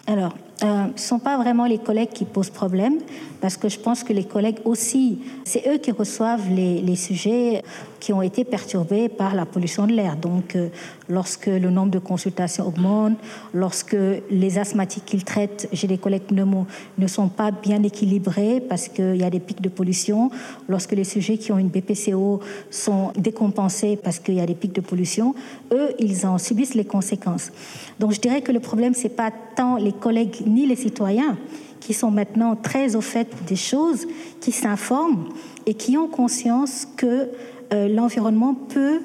[0.07, 2.99] Alors, ce ne sont pas vraiment les collègues qui posent problème,
[3.41, 7.63] parce que je pense que les collègues aussi, c'est eux qui reçoivent les, sujets
[8.05, 10.15] qui ont été perturbés par la pollution de l'air.
[10.15, 10.69] Donc, euh,
[11.09, 13.17] lorsque le nombre de consultations augmente,
[13.51, 13.97] lorsque
[14.29, 16.67] les asthmatiques qu'ils traitent, j'ai des collègues pneumos,
[16.99, 20.29] ne sont pas bien équilibrés parce qu'il y a des pics de pollution,
[20.69, 24.75] lorsque les sujets qui ont une BPCO sont décompensés parce qu'il y a des pics
[24.75, 25.33] de pollution,
[25.73, 27.51] eux, ils en subissent les conséquences.
[27.99, 31.37] Donc, je dirais que le problème, c'est pas tant les collègues ni les citoyens
[31.79, 34.07] qui sont maintenant très au fait des choses,
[34.41, 35.25] qui s'informent
[35.65, 37.29] et qui ont conscience que
[37.73, 39.01] euh, l'environnement peut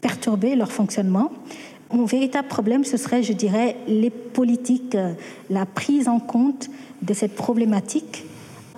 [0.00, 1.30] perturber leur fonctionnement.
[1.92, 5.12] Mon véritable problème, ce serait, je dirais, les politiques, euh,
[5.50, 6.68] la prise en compte
[7.02, 8.24] de cette problématique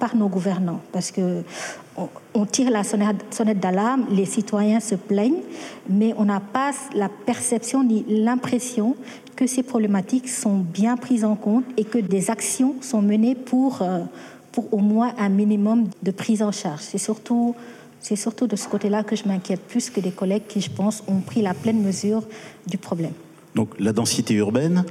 [0.01, 0.81] par nos gouvernants.
[0.93, 1.43] Parce que
[2.35, 5.43] on tire la sonnette d'alarme, les citoyens se plaignent,
[5.89, 8.97] mais on n'a pas la perception ni l'impression
[9.37, 13.83] que ces problématiques sont bien prises en compte et que des actions sont menées pour,
[13.83, 14.01] euh,
[14.53, 16.81] pour au moins un minimum de prise en charge.
[16.81, 17.55] C'est surtout,
[18.05, 21.03] c'est surtout de ce côté-là que je m'inquiète plus que des collègues qui, je pense,
[21.09, 22.23] ont pris la pleine mesure
[22.67, 23.15] du problème.
[23.55, 24.85] Donc la densité urbaine,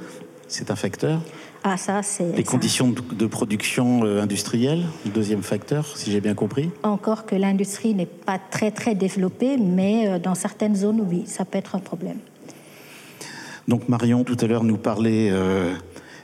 [0.48, 1.22] c'est un facteur
[1.66, 2.36] ah, ça, c'est.
[2.36, 7.96] Les conditions de production euh, industrielle, deuxième facteur, si j'ai bien compris Encore que l'industrie
[7.96, 11.80] n'est pas très, très développée, mais euh, dans certaines zones, oui, ça peut être un
[11.80, 12.18] problème.
[13.70, 15.74] Donc Marion, tout à l'heure, nous parlait euh,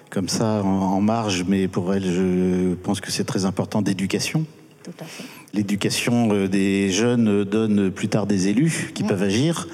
[0.09, 4.45] comme ça en, marge, mais pour elle, je pense que c'est très important d'éducation.
[4.83, 5.23] Tout à fait.
[5.53, 9.67] L'éducation euh, des jeunes donne plus tard des élus qui peuvent agir.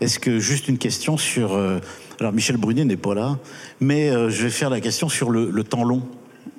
[0.00, 1.54] Est-ce que juste une question sur...
[1.54, 1.78] Euh,
[2.18, 3.38] alors Michel Brunet n'est pas là,
[3.80, 6.02] mais je vais faire la question sur le temps long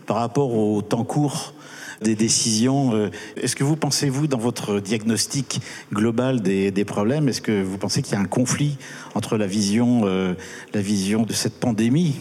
[0.08, 1.54] par rapport au temps court
[2.02, 2.94] des décisions.
[2.94, 5.62] Euh, est-ce que vous pensez, vous, dans votre diagnostic
[5.94, 8.78] global des, problèmes, est-ce que vous pensez qu'il y a un conflit
[9.16, 10.36] entre euh,
[10.74, 12.16] la vision de cette pandémie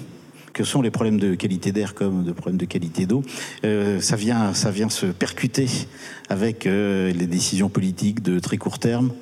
[0.52, 3.22] que sont les problèmes de qualité d'air comme de problèmes de qualité d'eau,
[3.64, 5.66] euh, ça, vient, ça vient se percuter
[6.28, 9.12] avec les décisions politiques de très court terme,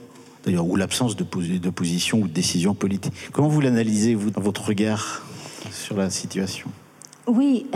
[0.45, 3.15] d'ailleurs, ou l'absence de, de position ou de décision politique.
[3.33, 5.27] Comment vous l'analysez, vous, dans votre regard
[5.71, 6.69] sur la situation?
[7.27, 7.67] Oui,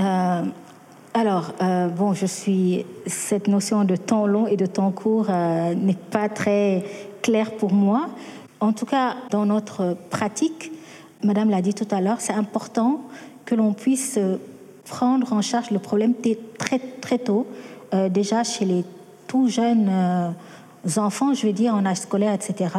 [1.15, 2.87] alors, euh, bon, je suis.
[3.07, 6.85] Cette notion de temps long et de temps court euh, n'est pas très
[7.21, 8.09] claire pour moi.
[8.61, 10.73] En tout cas, dans notre pratique,
[11.23, 13.03] Madame l'a dit tout à l'heure, c'est important
[13.53, 14.19] que l'on puisse
[14.87, 16.15] prendre en charge le problème
[16.57, 17.47] très, très tôt,
[17.93, 18.83] euh, déjà chez les
[19.27, 19.91] tout jeunes
[20.97, 22.75] enfants, je veux dire, en âge scolaire, etc.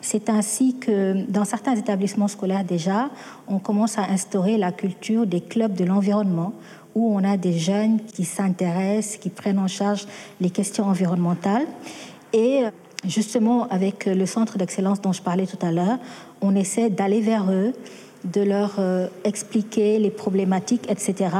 [0.00, 3.10] C'est ainsi que dans certains établissements scolaires déjà,
[3.48, 6.54] on commence à instaurer la culture des clubs de l'environnement
[6.94, 10.06] où on a des jeunes qui s'intéressent, qui prennent en charge
[10.40, 11.66] les questions environnementales.
[12.32, 12.62] Et
[13.06, 15.98] justement, avec le centre d'excellence dont je parlais tout à l'heure,
[16.40, 17.74] on essaie d'aller vers eux,
[18.24, 21.36] de leur euh, expliquer les problématiques, etc.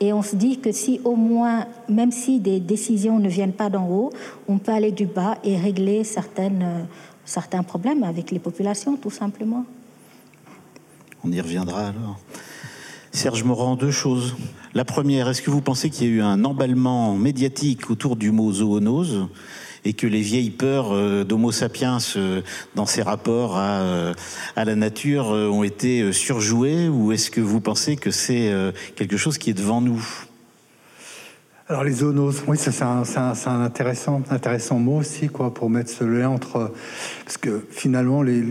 [0.00, 3.70] Et on se dit que si au moins, même si des décisions ne viennent pas
[3.70, 4.10] d'en haut,
[4.48, 6.82] on peut aller du bas et régler certaines, euh,
[7.24, 9.64] certains problèmes avec les populations, tout simplement.
[11.22, 12.18] On y reviendra alors.
[13.12, 14.34] Serge Morand, deux choses.
[14.74, 18.32] La première, est-ce que vous pensez qu'il y a eu un emballement médiatique autour du
[18.32, 19.28] mot zoonose?
[19.84, 22.42] Et que les vieilles peurs euh, d'Homo sapiens euh,
[22.74, 24.14] dans ses rapports à, euh,
[24.56, 28.52] la nature ont été surjouées ou est-ce que vous pensez que c'est
[28.96, 30.02] quelque chose qui est devant nous?
[31.68, 33.04] Alors les zoonoses, oui, c'est un,
[33.46, 36.72] intéressant, intéressant mot aussi, quoi, pour mettre ce lien entre,
[37.24, 38.42] parce que finalement les,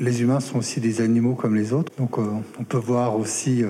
[0.00, 1.92] les humains sont aussi des animaux comme les autres.
[1.98, 3.62] Donc on peut voir aussi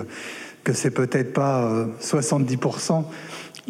[0.63, 3.05] que c'est peut-être pas 70%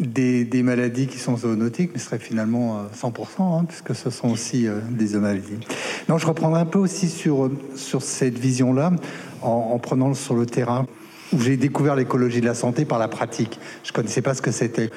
[0.00, 4.30] euh, des, maladies qui sont zoonotiques, mais ce serait finalement 100%, hein, puisque ce sont
[4.30, 5.58] aussi des maladies.
[6.08, 8.92] Non, je reprendrai un peu aussi sur, sur cette vision-là,
[9.42, 10.86] en, en prenant sur le terrain
[11.32, 13.58] où j'ai découvert l'écologie de la santé par la pratique.
[13.82, 14.90] Je connaissais pas ce que c'était.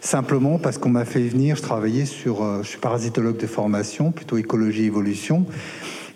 [0.00, 4.36] Simplement parce qu'on m'a fait venir, je travaillais sur, je suis parasitologue de formation, plutôt
[4.36, 5.46] écologie évolution,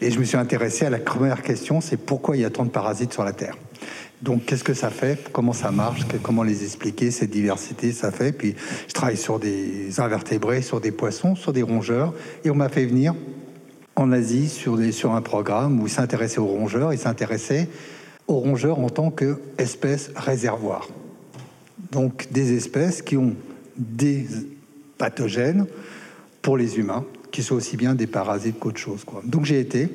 [0.00, 2.64] et je me suis intéressé à la première question, c'est pourquoi il y a tant
[2.64, 3.56] de parasites sur la Terre?
[4.24, 5.30] Donc, qu'est-ce que ça fait?
[5.32, 6.00] Comment ça marche?
[6.22, 8.32] Comment les expliquer Cette diversité, ça fait?
[8.32, 8.54] Puis,
[8.88, 12.14] je travaille sur des invertébrés, sur des poissons, sur des rongeurs.
[12.42, 13.14] Et on m'a fait venir
[13.96, 16.94] en Asie sur, un programme où ils s'intéressaient aux rongeurs.
[16.94, 17.68] Ils s'intéressaient
[18.26, 20.88] aux rongeurs en tant qu'espèces réservoirs.
[21.92, 23.36] Donc, des espèces qui ont
[23.76, 24.26] des
[24.96, 25.66] pathogènes
[26.40, 29.04] pour les humains qui soient aussi bien des parasites qu'autre chose.
[29.04, 29.20] Quoi.
[29.24, 29.88] Donc j'ai été.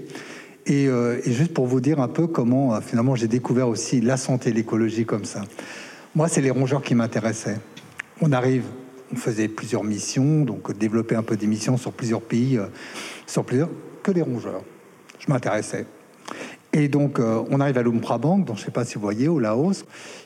[0.69, 4.01] Et, euh, et, juste pour vous dire un peu comment euh, finalement j'ai découvert aussi
[4.01, 5.41] la santé, l'écologie comme ça.
[6.13, 7.57] Moi, c'est les rongeurs qui m'intéressaient.
[8.21, 8.65] On arrive,
[9.11, 12.67] on faisait plusieurs missions, donc développer un peu des missions sur plusieurs pays, euh,
[13.25, 13.69] sur plusieurs,
[14.03, 14.61] que les rongeurs.
[15.17, 15.87] Je m'intéressais.
[16.71, 19.39] Et donc, on arrive à l'Umprabang, dont je ne sais pas si vous voyez, au
[19.39, 19.85] Laos,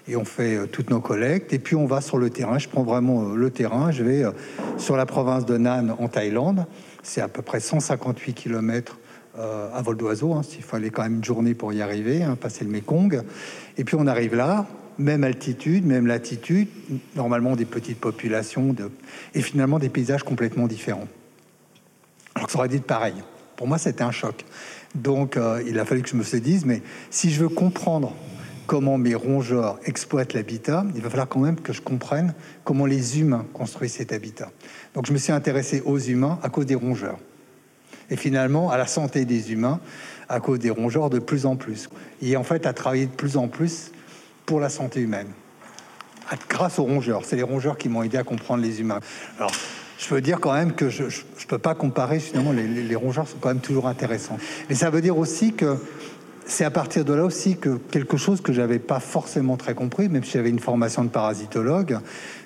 [0.09, 1.53] et on fait toutes nos collectes.
[1.53, 2.59] Et puis, on va sur le terrain.
[2.59, 3.91] Je prends vraiment le terrain.
[3.91, 4.23] Je vais
[4.77, 6.65] sur la province de Nan, en Thaïlande.
[7.01, 8.99] C'est à peu près 158 km
[9.37, 10.33] à vol d'oiseau.
[10.33, 13.23] Hein, Il fallait quand même une journée pour y arriver, hein, passer le Mekong.
[13.77, 14.67] Et puis, on arrive là,
[14.97, 16.67] même altitude, même latitude,
[17.15, 18.75] normalement des petites populations,
[19.33, 21.07] et finalement des paysages complètement différents.
[22.35, 23.15] Alors que ça aurait dit pareil.
[23.55, 24.45] Pour moi, c'était un choc.
[24.95, 28.13] Donc, euh, il a fallu que je me se dise, mais si je veux comprendre
[28.65, 33.19] comment mes rongeurs exploitent l'habitat, il va falloir quand même que je comprenne comment les
[33.19, 34.51] humains construisent cet habitat.
[34.93, 37.19] Donc, je me suis intéressé aux humains à cause des rongeurs.
[38.13, 39.79] Et finalement, à la santé des humains
[40.29, 41.89] à cause des rongeurs de plus en plus.
[42.21, 43.91] Et en fait, à travailler de plus en plus
[44.45, 45.29] pour la santé humaine.
[46.47, 47.25] Grâce aux rongeurs.
[47.25, 48.99] C'est les rongeurs qui m'ont aidé à comprendre les humains.
[49.39, 49.51] Alors,
[49.97, 53.37] je peux dire quand même que je ne peux pas comparer, finalement, les, rongeurs sont
[53.41, 54.37] quand même toujours intéressants.
[54.69, 55.77] Mais ça veut dire aussi que
[56.45, 60.07] c'est à partir de là aussi que quelque chose que j'avais pas forcément très compris,
[60.07, 61.97] même si j'avais une formation de parasitologue,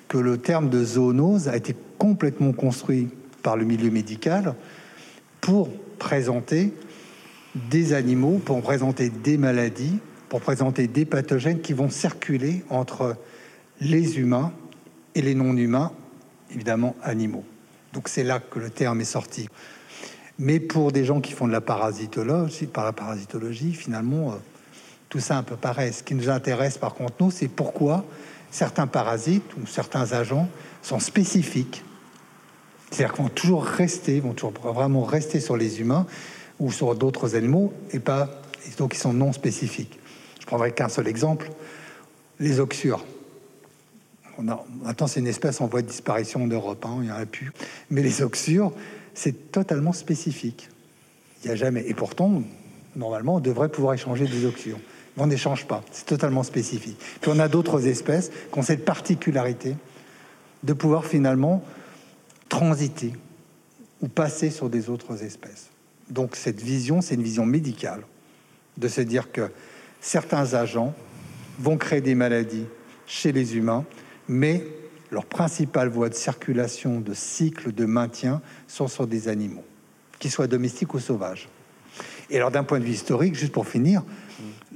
[0.08, 3.08] que le terme de zoonose a été complètement construit
[3.42, 4.54] par le milieu médical
[5.40, 6.72] pour présenter
[7.54, 9.98] des animaux, pour présenter des maladies,
[10.28, 13.16] pour présenter des pathogènes qui vont circuler entre
[13.80, 14.52] les humains
[15.14, 15.92] et les non-humains
[16.50, 17.44] évidemment animaux.
[17.92, 19.48] Donc c'est là que le terme est sorti.
[20.38, 24.36] Mais pour des gens qui font de la parasitologie, finalement, euh,
[25.08, 25.92] tout ça un peu pareil.
[25.92, 28.04] Ce qui nous intéresse par contre, nous, c'est pourquoi
[28.50, 30.48] certains parasites ou certains agents
[30.82, 31.82] sont spécifiques.
[32.90, 36.06] C'est-à-dire qu'ils vont toujours rester, vont toujours vraiment rester sur les humains
[36.58, 38.28] ou sur d'autres animaux, et pas,
[38.78, 39.98] donc ils sont non spécifiques.
[40.40, 41.50] Je prendrai qu'un seul exemple,
[42.40, 43.04] les oxures
[44.42, 47.26] maintenant, c'est une espèce en voie de disparition en Europe, hein, il n'y en a
[47.26, 47.52] plus.
[47.90, 48.72] Mais les oxures,
[49.14, 50.68] c'est totalement spécifique.
[51.42, 51.84] Il n'y a jamais.
[51.86, 52.42] Et pourtant,
[52.96, 54.78] normalement, on devrait pouvoir échanger des oxures.
[55.16, 55.82] Mais on n'échange pas.
[55.90, 56.98] C'est totalement spécifique.
[57.20, 59.76] Puis on a d'autres espèces qui ont cette particularité
[60.62, 61.62] de pouvoir finalement
[62.48, 63.12] transiter
[64.00, 65.70] ou passer sur des autres espèces.
[66.10, 68.02] Donc cette vision, c'est une vision médicale
[68.76, 69.50] de se dire que
[70.00, 70.94] certains agents
[71.58, 72.66] vont créer des maladies
[73.06, 73.84] chez les humains
[74.28, 74.66] mais
[75.10, 79.64] leur principale voie de circulation, de cycle, de maintien sont sur des animaux,
[80.18, 81.48] qu'ils soient domestiques ou sauvages.
[82.30, 84.02] Et alors d'un point de vue historique, juste pour finir,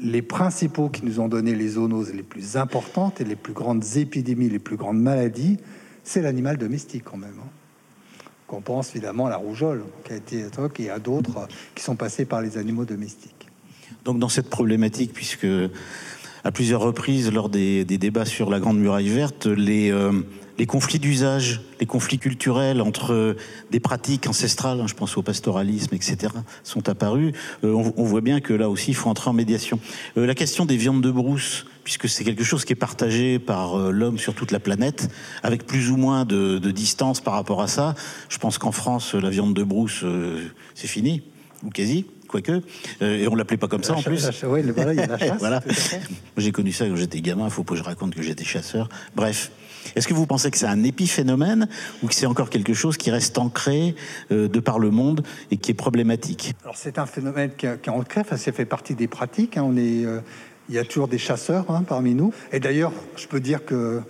[0.00, 3.84] les principaux qui nous ont donné les zoonoses les plus importantes et les plus grandes
[3.96, 5.58] épidémies, les plus grandes maladies,
[6.02, 7.36] c'est l'animal domestique quand même.
[7.38, 7.48] Hein.
[8.52, 10.44] Qu'on pense évidemment à la rougeole, qui a été
[10.80, 13.48] et à d'autres qui sont passés par les animaux domestiques.
[14.04, 15.46] Donc dans cette problématique, puisque
[16.44, 20.12] à plusieurs reprises lors des, débats sur la Grande Muraille Verte les, euh,
[20.62, 23.34] les conflits d'usage, les conflits culturels entre
[23.72, 27.32] des pratiques ancestrales, hein, je pense au pastoralisme, etc., sont apparus.
[27.64, 29.80] Euh, on, voit bien que là aussi, il faut entrer en médiation.
[30.16, 33.76] Euh, la question des viandes de brousse, puisque c'est quelque chose qui est partagé par
[33.76, 35.10] l'homme sur toute la planète,
[35.42, 37.96] avec plus ou moins de, de, distance par rapport à ça.
[38.28, 40.04] Je pense qu'en France, la viande de brousse,
[40.76, 41.24] c'est fini,
[41.64, 42.62] ou quasi quoique.
[43.02, 44.26] Euh, et on l'appelait pas comme ça en plus.
[44.44, 45.38] oui, voilà, il y a la chasse.
[45.38, 45.60] voilà.
[46.36, 47.44] J'ai connu ça quand j'étais gamin.
[47.44, 48.88] Il faut pas que je raconte que j'étais chasseur.
[49.14, 49.52] Bref.
[49.96, 51.68] Est-ce que vous pensez que c'est un épiphénomène
[52.02, 53.94] ou que c'est encore quelque chose qui reste ancré
[54.30, 56.54] euh, de par le monde et qui est problématique?
[56.62, 59.56] Alors c'est un phénomène qui, est ancré, enfin, ça fait partie des pratiques.
[59.56, 59.64] Hein.
[59.66, 60.20] On est, euh,
[60.68, 62.32] il y a toujours des chasseurs hein, parmi nous.
[62.52, 64.00] Et d'ailleurs, je peux dire que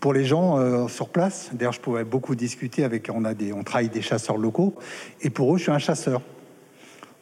[0.00, 3.10] pour les gens sur place, d'ailleurs, je pourrais beaucoup discuter avec.
[3.12, 4.74] On a des, on travaille des chasseurs locaux,
[5.20, 6.22] et pour eux, je suis un chasseur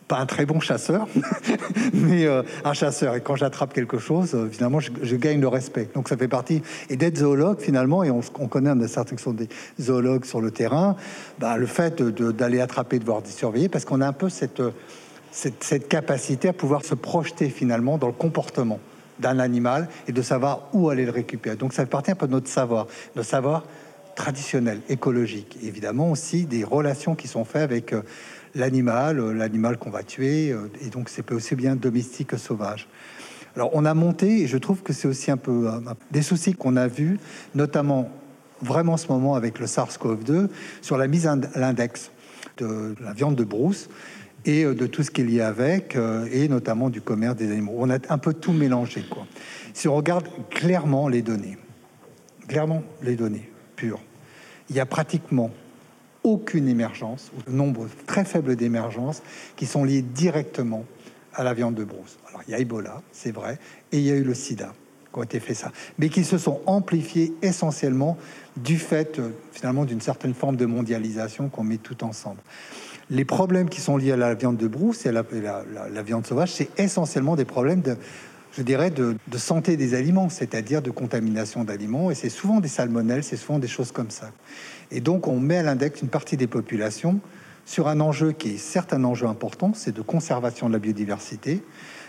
[0.09, 1.07] pas un très bon chasseur,
[1.93, 3.15] mais euh, un chasseur.
[3.15, 5.89] Et quand j'attrape quelque chose, euh, finalement, je, gagne le respect.
[5.95, 6.63] Donc ça fait partie.
[6.89, 10.51] Et d'être zoologue, finalement, et on, connaît un certains qui sont des zoologues sur le
[10.51, 10.97] terrain,
[11.39, 14.63] bah, le fait d'aller attraper, de voir surveiller, parce qu'on a un peu cette,
[15.31, 18.81] cette, capacité à pouvoir se projeter finalement dans le comportement
[19.21, 21.57] d'un animal et de savoir où aller le récupérer.
[21.57, 23.65] Donc ça fait partie un peu de notre savoir, notre savoir
[24.15, 25.59] traditionnel, écologique.
[25.63, 27.93] évidemment aussi des relations qui sont faites avec...
[27.93, 28.03] Euh,
[28.59, 32.89] l'animal, euh, l'animal qu'on va tuer, euh, et donc c'est aussi bien domestique que sauvage.
[33.57, 36.55] Alors on a monté, et je trouve que c'est aussi un peu euh, des soucis
[36.55, 37.19] qu'on a vus,
[37.55, 38.11] notamment
[38.61, 40.49] vraiment en ce moment avec le SARS-CoV-2,
[40.83, 42.11] sur la mise à l'index
[42.59, 43.89] de la viande de brousse
[44.45, 45.97] et de tout ce qu'il y a avec,
[46.33, 47.75] et notamment du commerce des animaux.
[47.77, 49.05] On a un peu tout mélangé.
[49.09, 49.27] Quoi.
[49.75, 51.59] Si on regarde clairement les données,
[52.49, 54.01] clairement les données pures,
[54.71, 55.51] il y a pratiquement
[56.25, 59.23] aucune émergence, ou un nombre très faible d'émergences
[59.57, 60.85] qui sont liées directement
[61.35, 62.19] à la viande de brousse.
[62.29, 63.59] Alors il y a Ebola, c'est vrai,
[63.93, 64.75] et il y a eu le sida
[65.13, 68.19] qui ont été fait ça, mais qui se sont amplifiés essentiellement
[68.57, 72.41] du fait euh, finalement d'une certaine forme de mondialisation qu'on met tout ensemble.
[73.11, 76.53] les problèmes qui sont liés à la viande de brousse et à la, viande sauvage,
[76.53, 77.97] c'est essentiellement des problèmes de,
[78.53, 82.11] je dirais, de, de santé des aliments, c'est-à-dire de contamination d'aliments.
[82.11, 84.31] Et c'est souvent des salmonelles, c'est souvent des choses comme ça.
[84.91, 87.21] Et donc, on met à l'index une partie des populations
[87.69, 91.63] sur un enjeu qui est certes un enjeu important, c'est de conservation de la biodiversité,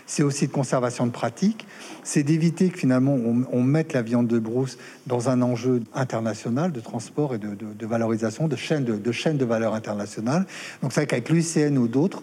[0.06, 1.66] c'est aussi de conservation de pratiques,
[2.02, 6.80] c'est d'éviter que finalement on, mette la viande de brousse dans un enjeu international de
[6.80, 10.46] transport et de, valorisation, de chaîne de, de valeur internationale.
[10.82, 12.22] Donc c'est vrai qu'avec l'UICN ou d'autres,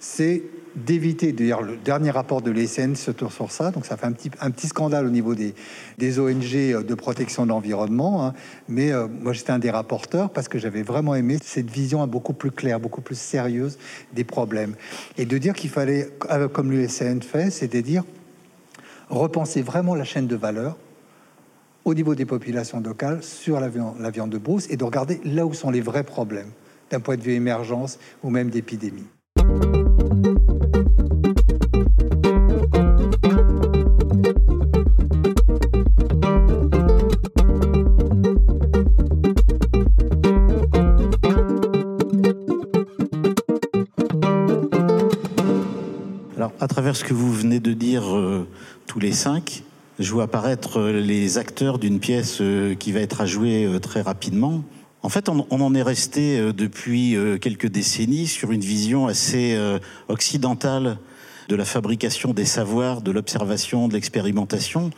[0.00, 0.42] c'est
[0.76, 4.12] d'éviter, d'ailleurs le dernier rapport de l'ESN se tourne sur ça, donc ça fait un
[4.12, 5.54] petit, un petit scandale au niveau des,
[5.98, 8.34] des ONG euh, de protection de l'environnement, hein.
[8.68, 12.32] mais euh, moi j'étais un des rapporteurs parce que j'avais vraiment aimé cette vision beaucoup
[12.32, 13.78] plus claire, beaucoup plus sérieuse
[14.12, 14.74] des problèmes.
[15.16, 18.04] Et de dire qu'il fallait, euh, comme l'USN fait, c'est de dire
[19.10, 20.76] repenser vraiment la chaîne de valeur
[21.84, 25.20] au niveau des populations locales sur la viande, la viande de brousse et de regarder
[25.24, 26.50] là où sont les vrais problèmes
[26.90, 29.06] d'un point de vue émergence ou même d'épidémie.
[46.60, 48.46] Ce que vous venez de dire euh,
[48.86, 49.62] tous les cinq,
[49.98, 54.00] je vois apparaître euh, les acteurs d'une pièce euh, qui va être à jouer très
[54.00, 54.64] rapidement.
[55.02, 59.56] En fait, on, en est resté depuis quelques décennies sur une vision assez
[60.08, 60.98] occidentale
[61.48, 64.90] de la fabrication des savoirs, de l'observation, de l'expérimentation,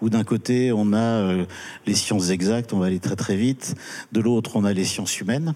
[0.00, 1.44] où d'un côté on a
[1.86, 3.74] les sciences exactes, on va aller très très vite,
[4.12, 5.54] de l'autre on a les sciences humaines.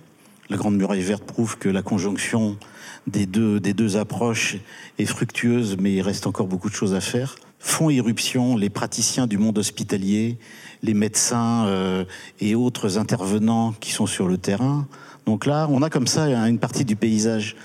[0.52, 2.58] La Grande Muraille Verte prouve que la conjonction
[3.06, 4.58] des deux, des deux approches
[4.98, 7.36] est fructueuse, mais il reste encore beaucoup de choses à faire.
[7.58, 10.36] Font irruption les praticiens du monde hospitalier,
[10.82, 12.04] les médecins euh,
[12.38, 14.86] et autres intervenants qui sont sur le terrain.
[15.24, 17.56] Donc là, on a comme ça une partie du paysage.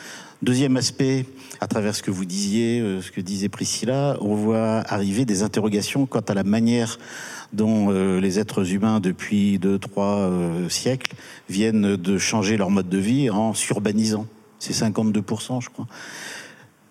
[0.41, 1.25] Deuxième aspect,
[1.61, 5.41] à travers ce que vous disiez, euh, ce que disait Priscilla, on voit arriver des
[5.43, 6.99] interrogations quant à la manière
[7.53, 10.29] dont euh, les êtres humains, depuis deux, trois
[10.69, 11.15] siècles,
[11.49, 14.27] viennent de changer leur mode de vie en s'urbanisant.
[14.59, 15.88] C'est 52%, je crois.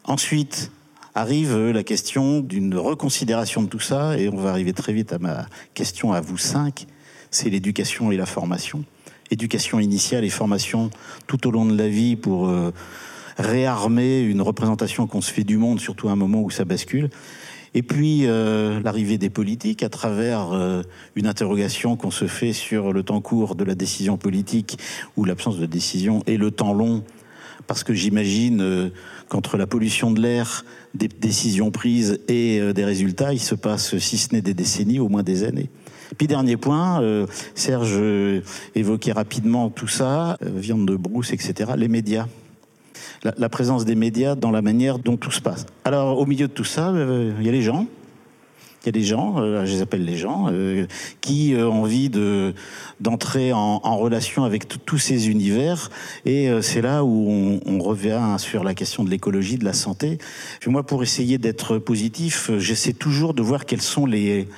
[0.05, 0.70] Ensuite,
[1.16, 5.12] arrive euh, la question d'une reconsidération de tout ça, et on va arriver très vite
[5.12, 6.86] à ma question à vous cinq,
[7.30, 8.84] c'est l'éducation et la formation.
[9.30, 10.90] Éducation initiale et formation
[11.26, 12.72] tout au long de la vie pour euh,
[13.37, 17.11] réarmer une représentation qu'on se fait du monde, surtout à un moment où ça bascule.
[17.74, 20.49] Et puis euh, l'arrivée des politiques à travers
[21.14, 24.78] une interrogation qu'on se fait sur le temps court de la décision politique
[25.16, 27.05] ou l'absence de décision et le temps long
[27.66, 28.91] parce que j'imagine euh,
[29.28, 30.64] qu'entre la pollution de l'air,
[30.95, 34.99] des décisions prises et euh, des résultats, il se passe, si ce n'est des décennies,
[34.99, 35.70] au moins des années.
[36.18, 38.01] Puis dernier point, euh, Serge
[38.74, 42.26] évoquait rapidement tout ça, viande de brousse, etc., les médias.
[43.22, 45.66] La, présence des médias dans la manière dont tout se passe.
[45.84, 47.86] Alors au milieu de tout ça, il y a les gens,
[48.86, 50.86] il y a des gens, euh, je les appelle les gens, euh,
[51.20, 52.55] qui euh, ont envie de
[53.01, 55.90] d'entrer en, relation avec tous ces univers.
[56.24, 60.18] Et c'est là où on, revient sur la question de l'écologie, de la santé.
[60.66, 64.49] moi, pour essayer d'être positif, j'essaie toujours de voir quels sont les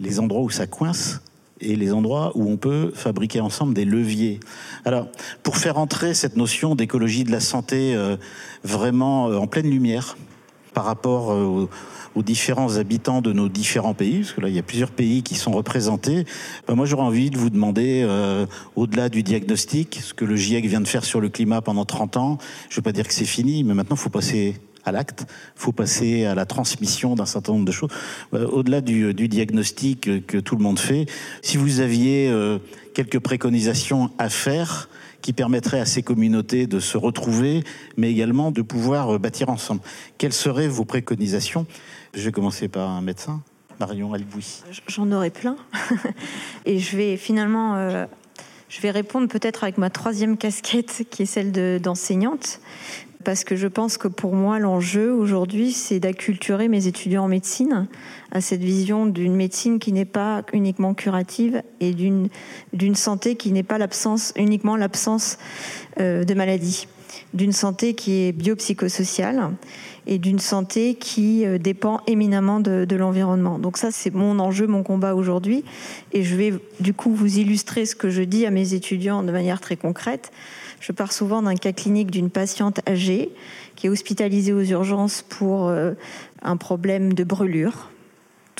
[0.00, 1.20] les endroits où ça coince
[1.60, 4.40] et les endroits où on peut fabriquer ensemble des leviers.
[4.84, 5.08] Alors,
[5.42, 7.96] pour faire entrer cette notion d'écologie de la santé
[8.64, 10.16] vraiment en pleine lumière
[10.74, 11.68] par rapport aux
[12.14, 15.22] aux différents habitants de nos différents pays, parce que là, il y a plusieurs pays
[15.22, 16.24] qui sont représentés.
[16.66, 18.46] Ben, moi, j'aurais envie de vous demander, euh,
[18.76, 22.16] au-delà du diagnostic, ce que le GIEC vient de faire sur le climat pendant 30
[22.16, 22.38] ans,
[22.68, 25.26] je ne veux pas dire que c'est fini, mais maintenant, il faut passer à l'acte,
[25.28, 27.90] il faut passer à la transmission d'un certain nombre de choses.
[28.34, 31.06] Euh, au-delà du, diagnostic que tout le monde fait,
[31.42, 32.58] si vous aviez euh,
[32.94, 34.88] quelques préconisations à faire,
[35.20, 37.62] qui permettrait à ces communautés de se retrouver,
[37.96, 39.82] mais également de pouvoir bâtir ensemble.
[40.18, 41.66] Quelles seraient vos préconisations?
[42.14, 43.42] Je vais commencer par un médecin,
[43.78, 44.62] Marion Albouy.
[44.88, 45.56] J'en aurais plein.
[46.66, 48.06] Et je vais finalement, euh,
[48.68, 52.60] je vais répondre peut-être avec ma troisième casquette, qui est celle d'enseignante.
[53.24, 57.86] Parce que je pense que pour moi, l'enjeu aujourd'hui, c'est d'acculturer mes étudiants en médecine
[58.30, 63.62] à cette vision d'une médecine qui n'est pas uniquement curative et d'une santé qui n'est
[63.62, 65.38] pas l'absence uniquement l'absence
[65.98, 66.88] euh, de maladie,
[67.34, 69.50] d'une santé qui est biopsychosociale
[70.06, 73.58] et d'une santé qui euh, dépend éminemment de, de l'environnement.
[73.58, 75.64] Donc ça, c'est mon enjeu, mon combat aujourd'hui.
[76.12, 79.30] Et je vais du coup vous illustrer ce que je dis à mes étudiants de
[79.30, 80.32] manière très concrète.
[80.80, 83.30] Je pars souvent d'un cas clinique d'une patiente âgée
[83.76, 85.92] qui est hospitalisée aux urgences pour euh,
[86.42, 87.90] un problème de brûlure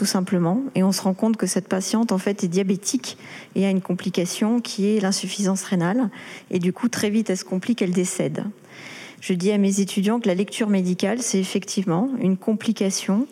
[0.00, 0.62] tout simplement.
[0.74, 3.18] Et on se rend compte que cette patiente, en fait, est diabétique
[3.54, 6.08] et a une complication qui est l'insuffisance rénale.
[6.50, 8.44] Et du coup, très vite, elle se complique, elle décède.
[9.20, 13.26] Je dis à mes étudiants que la lecture médicale, c'est effectivement une complication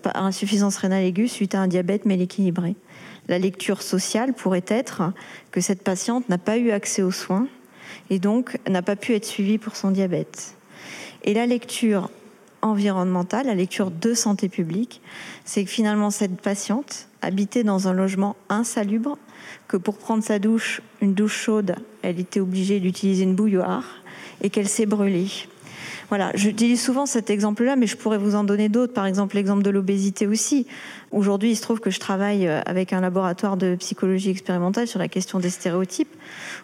[0.00, 2.76] par insuffisance rénale aiguë suite à un diabète mal équilibré.
[3.26, 5.02] La lecture sociale pourrait être
[5.50, 7.48] que cette patiente n'a pas eu accès aux soins
[8.10, 10.54] et donc n'a pas pu être suivie pour son diabète.
[11.24, 12.10] Et la lecture
[12.62, 15.00] environnementale, la lecture de santé publique,
[15.44, 19.18] c'est que finalement cette patiente habitait dans un logement insalubre,
[19.68, 23.84] que pour prendre sa douche, une douche chaude, elle était obligée d'utiliser une bouilloire
[24.42, 25.28] et qu'elle s'est brûlée.
[26.12, 28.92] Voilà, j'utilise souvent cet exemple-là, mais je pourrais vous en donner d'autres.
[28.92, 30.66] Par exemple, l'exemple de l'obésité aussi.
[31.10, 34.98] Aujourd'hui, il se trouve que je travaille euh, avec un laboratoire de psychologie expérimentale sur
[34.98, 36.14] la question des stéréotypes.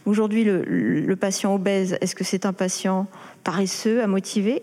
[0.05, 3.07] Aujourd'hui, le, le patient obèse, est-ce que c'est un patient
[3.42, 4.62] paresseux à motiver?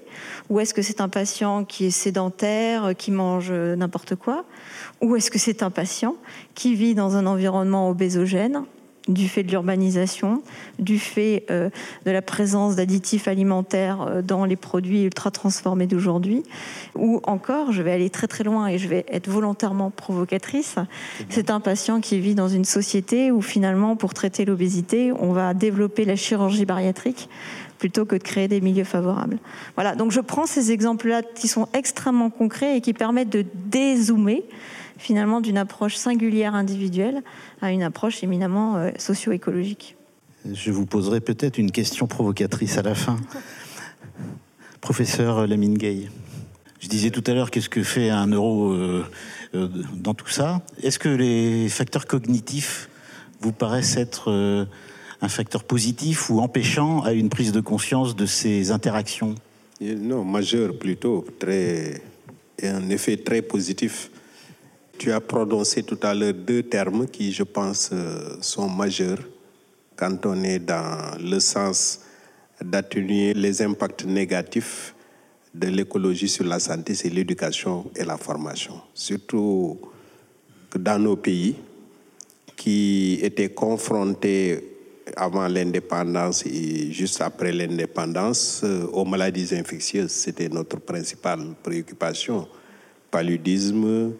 [0.51, 4.45] Ou est-ce que c'est un patient qui est sédentaire, qui mange n'importe quoi?
[5.01, 6.15] Ou est-ce que c'est un patient
[6.53, 8.65] qui vit dans un environnement obésogène
[9.07, 10.41] du fait de l'urbanisation,
[10.79, 11.69] du fait euh,
[12.05, 16.43] de la présence d'additifs alimentaires euh, dans les produits ultra transformés d'aujourd'hui,
[16.95, 20.75] ou encore, je vais aller très très loin et je vais être volontairement provocatrice,
[21.29, 25.53] c'est un patient qui vit dans une société où finalement, pour traiter l'obésité, on va
[25.53, 27.29] développer la chirurgie bariatrique
[27.77, 29.37] plutôt que de créer des milieux favorables.
[29.75, 34.43] Voilà, donc je prends ces exemples-là qui sont extrêmement concrets et qui permettent de dézoomer
[34.97, 37.23] finalement d'une approche singulière individuelle
[37.61, 39.95] à une approche éminemment euh, socio-écologique.
[40.51, 43.17] Je vous poserai peut-être une question provocatrice à la fin.
[44.81, 46.09] Professeur Lamine Gay,
[46.79, 49.03] je disais tout à l'heure qu'est-ce que fait un euro euh,
[49.55, 50.61] euh, dans tout ça?
[50.83, 52.89] Est-ce que les facteurs cognitifs
[53.41, 54.67] vous paraissent être
[55.21, 59.35] un facteur positif ou empêchant à une prise de conscience de ces interactions?
[59.81, 62.01] Non, majeur plutôt, très,
[62.59, 64.09] et un effet très positif.
[64.97, 69.19] Tu as prononcé tout à l'heure deux termes qui, je pense, euh, sont majeurs
[69.95, 72.01] quand on est dans le sens
[72.61, 74.95] d'atténuer les impacts négatifs
[75.53, 78.81] de l'écologie sur la santé, c'est l'éducation et la formation.
[78.93, 79.79] Surtout
[80.77, 81.55] dans nos pays
[82.55, 84.75] qui étaient confrontés
[85.15, 90.11] avant l'indépendance et juste après l'indépendance euh, aux maladies infectieuses.
[90.11, 92.47] C'était notre principale préoccupation.
[93.11, 94.13] Paludisme,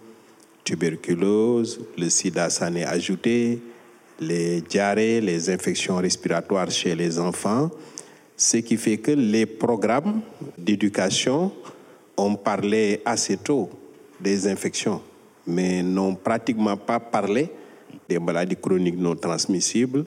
[0.66, 3.62] tuberculose, le sida s'en est ajouté,
[4.20, 7.70] les diarrhées, les infections respiratoires chez les enfants,
[8.36, 10.22] ce qui fait que les programmes
[10.58, 11.54] d'éducation
[12.18, 13.70] ont parlé assez tôt
[14.20, 15.02] des infections,
[15.46, 17.50] mais n'ont pratiquement pas parlé
[18.10, 20.06] des maladies chroniques non transmissibles,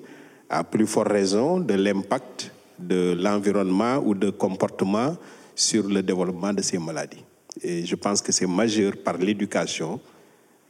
[0.51, 5.17] à plus forte raison de l'impact de l'environnement ou de comportement
[5.55, 7.25] sur le développement de ces maladies.
[7.63, 10.01] Et je pense que c'est majeur par l'éducation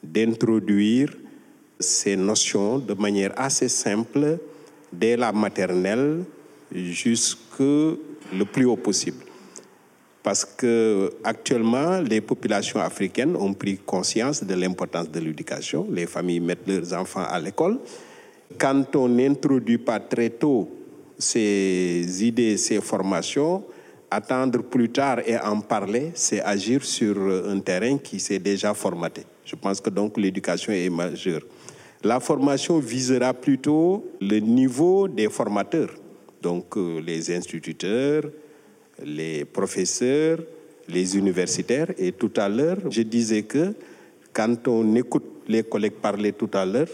[0.02, 1.14] d'introduire
[1.78, 4.38] ces notions de manière assez simple
[4.92, 6.24] dès la maternelle
[6.72, 9.24] jusque le plus haut possible.
[10.22, 15.86] Parce que actuellement, les populations africaines ont pris conscience de l'importance de l'éducation.
[15.90, 17.78] Les familles mettent leurs enfants à l'école.
[18.58, 20.68] Quand on n'introduit pas très tôt
[21.16, 23.64] ces idées, ces formations,
[24.10, 29.22] attendre plus tard et en parler, c'est agir sur un terrain qui s'est déjà formaté.
[29.44, 31.42] Je pense que donc l'éducation est majeure.
[32.02, 35.90] La formation visera plutôt le niveau des formateurs,
[36.40, 38.22] donc euh, les instituteurs,
[39.04, 40.38] les professeurs,
[40.88, 41.88] les universitaires.
[41.98, 43.74] Et tout à l'heure, je disais que
[44.32, 46.88] quand on écoute les collègues parler tout à l'heure,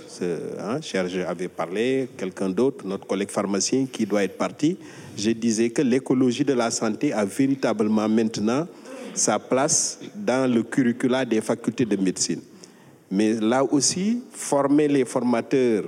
[0.58, 4.76] hein, Serge avait parlé, quelqu'un d'autre, notre collègue pharmacien qui doit être parti,
[5.16, 8.66] je disais que l'écologie de la santé a véritablement maintenant
[9.12, 12.40] sa place dans le curricula des facultés de médecine.
[13.10, 15.84] Mais là aussi, former les formateurs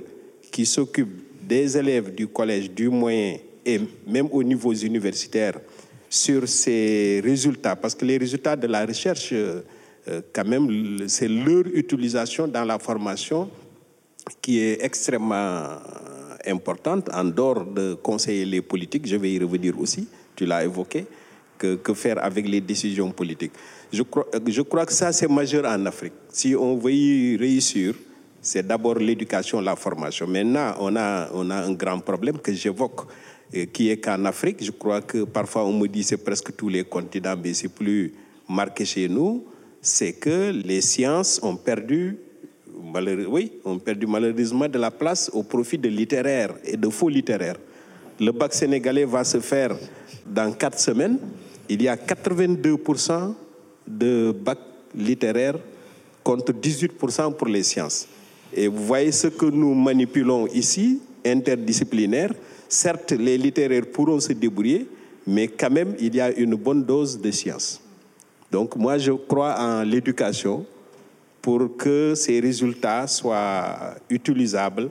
[0.51, 5.59] qui s'occupent des élèves du collège, du moyen et même au niveau universitaire
[6.09, 9.61] sur ces résultats, parce que les résultats de la recherche, euh,
[10.33, 13.49] quand même, c'est leur utilisation dans la formation
[14.41, 15.79] qui est extrêmement
[16.45, 21.05] importante, en dehors de conseiller les politiques, je vais y revenir aussi, tu l'as évoqué
[21.57, 23.53] que, faire avec les décisions politiques.
[23.91, 26.13] Je crois, je crois que ça, c'est majeur en Afrique.
[26.29, 27.95] Si on veut y réussir,
[28.41, 30.27] c'est d'abord l'éducation, la formation.
[30.27, 33.07] Maintenant, on a, on a un grand problème que j'évoque,
[33.73, 36.83] qui est qu'en Afrique, je crois que parfois on me dit c'est presque tous les
[36.83, 38.13] continents, mais c'est plus
[38.47, 39.45] marqué chez nous,
[39.81, 42.17] c'est que les sciences ont perdu,
[43.29, 47.57] oui, ont perdu malheureusement de la place au profit de littéraires et de faux littéraires.
[48.19, 49.77] Le bac sénégalais va se faire
[50.25, 51.19] dans quatre semaines
[51.69, 53.33] il y a 82%
[53.87, 54.59] de bacs
[54.95, 55.59] littéraires
[56.23, 58.07] contre 18% pour les sciences.
[58.53, 62.33] Et vous voyez ce que nous manipulons ici, interdisciplinaire.
[62.69, 64.87] Certes, les littéraires pourront se débrouiller,
[65.25, 67.81] mais quand même, il y a une bonne dose de science.
[68.51, 70.65] Donc moi, je crois en l'éducation
[71.41, 74.89] pour que ces résultats soient utilisables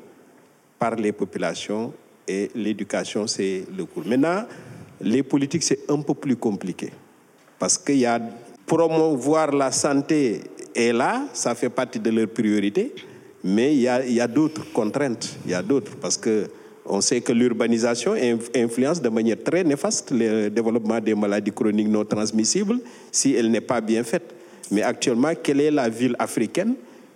[0.78, 1.92] par les populations
[2.28, 4.06] et l'éducation, c'est le cours.
[4.06, 4.44] Maintenant,
[5.00, 6.90] les politiques, c'est un peu plus compliqué
[7.58, 8.20] parce qu'il y a
[8.66, 10.40] promouvoir la santé
[10.74, 12.94] est là, ça fait partie de leurs priorités,
[13.44, 16.48] mais il y a, a d'autres contraintes, il y a d'autres parce que
[16.88, 18.14] on sait que l'urbanisation
[18.54, 22.80] influence de manière très néfaste le développement des maladies chroniques non transmissibles
[23.10, 24.34] si elle n'est pas bien faite.
[24.70, 26.74] Mais actuellement, quelle est la ville africaine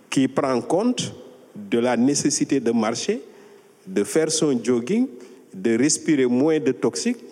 [0.09, 1.13] qui prend compte
[1.55, 3.21] de la nécessité de marcher,
[3.85, 5.07] de faire son jogging,
[5.53, 7.23] de respirer moins de toxiques?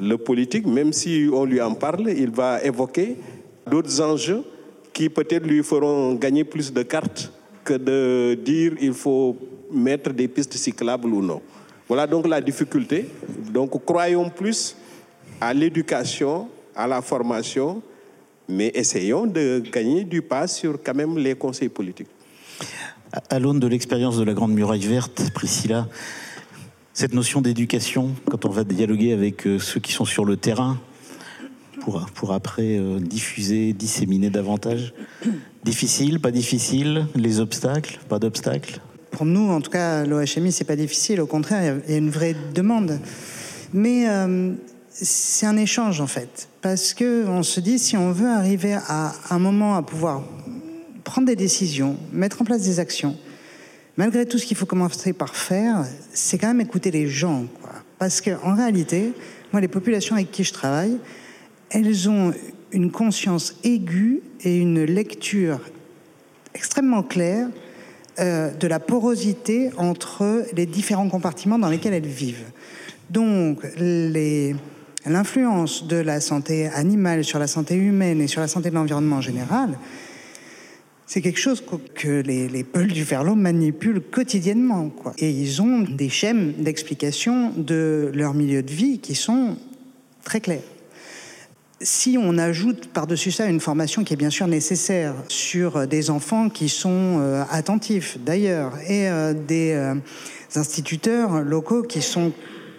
[0.00, 3.16] Le politique, même si on lui en parle, il va évoquer
[3.70, 4.42] d'autres enjeux
[4.92, 7.32] qui peut-être lui feront gagner plus de cartes
[7.64, 9.36] que de dire il faut
[9.70, 11.40] mettre des pistes cyclables ou non.
[11.92, 13.06] Voilà donc la difficulté.
[13.52, 14.76] Donc croyons plus
[15.38, 17.82] à l'éducation, à la formation,
[18.48, 22.08] mais essayons de gagner du pas sur quand même les conseils politiques.
[23.28, 25.86] À l'aune de l'expérience de la Grande Muraille Verte, Priscilla,
[26.94, 30.80] cette notion d'éducation, quand on va dialoguer avec euh, ceux qui sont sur le terrain,
[31.82, 34.94] pour, pour après euh, diffuser, disséminer davantage,
[35.62, 38.80] difficile, pas difficile, les obstacles, pas d'obstacles?
[39.12, 41.20] Pour nous, en tout cas, l'OHMI, c'est pas difficile.
[41.20, 42.98] Au contraire, il y a une vraie demande.
[43.72, 44.52] Mais euh,
[44.90, 46.48] c'est un échange, en fait.
[46.62, 50.22] Parce que on se dit, si on veut arriver à un moment à pouvoir
[51.04, 53.16] prendre des décisions, mettre en place des actions,
[53.96, 57.44] malgré tout, ce qu'il faut commencer par faire, c'est quand même écouter les gens.
[57.98, 59.12] Parce qu'en réalité,
[59.52, 60.98] moi, les populations avec qui je travaille,
[61.70, 62.32] elles ont
[62.72, 65.60] une conscience aiguë et une lecture
[66.54, 67.48] extrêmement claire
[68.18, 72.50] euh, de la porosité entre les différents compartiments dans lesquels elles vivent.
[73.10, 73.60] Donc,
[75.06, 79.16] l'influence de la santé animale sur la santé humaine et sur la santé de l'environnement
[79.16, 79.78] en général,
[81.06, 81.62] c'est quelque chose
[81.94, 84.90] que les, les du Ferlo manipulent quotidiennement.
[85.18, 89.56] Et ils ont des schèmes d'explication de leur milieu de vie qui sont
[90.22, 90.62] très clairs
[91.82, 96.48] si on ajoute par-dessus ça une formation qui est bien sûr nécessaire sur des enfants
[96.48, 99.94] qui sont euh, attentifs d'ailleurs et euh, des euh,
[100.54, 102.32] instituteurs locaux qui sont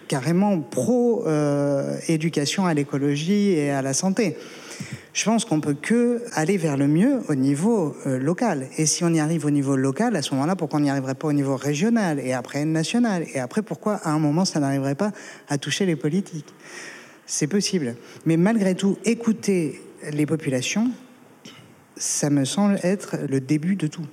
[0.08, 4.36] carrément pro-éducation à l'écologie et à la santé.
[5.14, 8.66] Je pense qu'on peut que aller vers le mieux au niveau local.
[8.76, 11.14] Et si on y arrive au niveau local, à ce moment-là, pourquoi on n'y arriverait
[11.14, 13.24] pas au niveau régional et après national?
[13.32, 15.12] Et après, pourquoi à un moment ça n'arriverait pas
[15.48, 16.52] à toucher les politiques?
[17.26, 17.96] C'est possible.
[18.26, 19.80] Mais malgré tout, écouter
[20.12, 20.90] les populations,
[21.96, 24.06] ça me semble être le début de tout.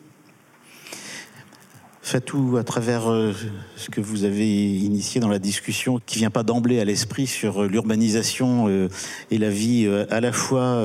[2.03, 3.31] Fatou, à travers euh,
[3.75, 7.63] ce que vous avez initié dans la discussion, qui vient pas d'emblée à l'esprit sur
[7.63, 8.89] euh, l'urbanisation euh,
[9.29, 10.83] et la vie à la fois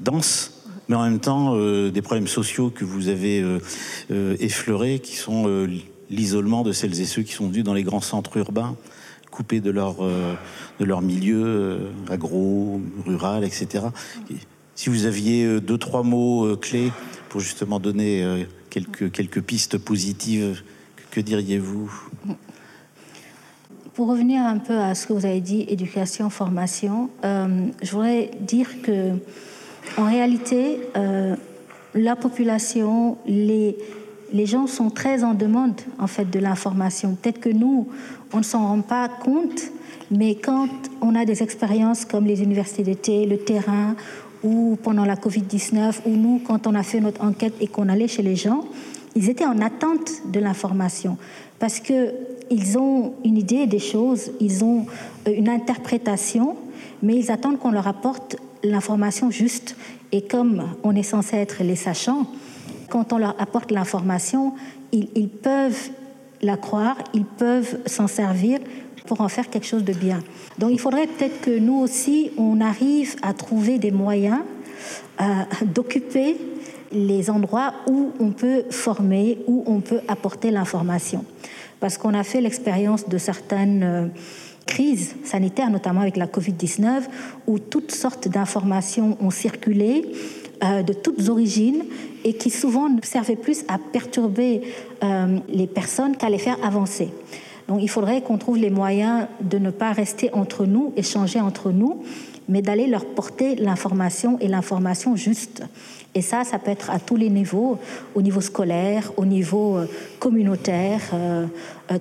[0.00, 1.56] dense, mais en même temps
[1.90, 3.42] des problèmes sociaux que vous avez
[4.10, 5.66] effleurés, qui sont
[6.10, 8.76] l'isolement de celles et ceux qui sont venus dans les grands centres urbains,
[9.32, 10.34] coupés de leur, euh,
[10.78, 13.86] de leur milieu euh, agro, rural, etc.
[14.76, 16.92] Si vous aviez euh, deux, trois mots clés
[17.28, 20.62] pour justement donner quelques, quelques pistes positives,
[21.10, 21.90] que, diriez-vous?
[23.94, 28.82] Pour revenir un peu à ce que vous avez dit, éducation, formation, je voudrais dire
[28.82, 29.12] que
[29.96, 30.78] en réalité,
[31.94, 33.76] la population, les,
[34.32, 37.16] les gens sont très en demande en fait de l'information.
[37.20, 37.88] Peut-être que nous,
[38.32, 39.60] on ne s'en rend pas compte,
[40.10, 40.68] mais quand
[41.00, 43.94] on a des expériences comme les universités d'été, le terrain,
[44.42, 48.08] ou pendant la Covid-19, ou nous, quand on a fait notre enquête et qu'on allait
[48.08, 48.64] chez les gens,
[49.14, 51.16] ils étaient en attente de l'information
[51.62, 54.84] parce qu'ils ont une idée des choses, ils ont
[55.28, 56.56] euh, une interprétation,
[57.04, 59.76] mais ils attendent qu'on leur apporte l'information juste.
[60.10, 62.26] Et comme on est censé être les sachants,
[62.90, 64.54] quand on leur apporte l'information,
[64.90, 65.90] ils, peuvent
[66.42, 68.58] la croire, ils peuvent s'en servir
[69.06, 70.20] pour en faire quelque chose de bien.
[70.58, 74.40] Donc il faudrait peut-être que nous aussi, on arrive à trouver des moyens
[75.20, 75.24] euh,
[75.64, 76.36] d'occuper
[76.92, 81.24] les endroits où on peut former, où on peut apporter l'information.
[81.80, 84.06] Parce qu'on a fait l'expérience de certaines euh,
[84.66, 87.02] crises sanitaires, notamment avec la Covid-19,
[87.46, 90.12] où toutes sortes d'informations ont circulé
[90.62, 91.84] euh, de toutes origines
[92.24, 94.62] et qui souvent ne servaient plus à perturber
[95.02, 97.08] euh, les personnes qu'à les faire avancer.
[97.68, 101.70] Donc il faudrait qu'on trouve les moyens de ne pas rester entre nous, échanger entre
[101.70, 102.02] nous,
[102.48, 105.62] mais d'aller leur porter l'information et l'information juste.
[106.14, 107.78] Et ça, ça peut être à tous les niveaux,
[108.14, 109.86] au niveau scolaire, au niveau euh,
[110.18, 111.46] communautaire, euh,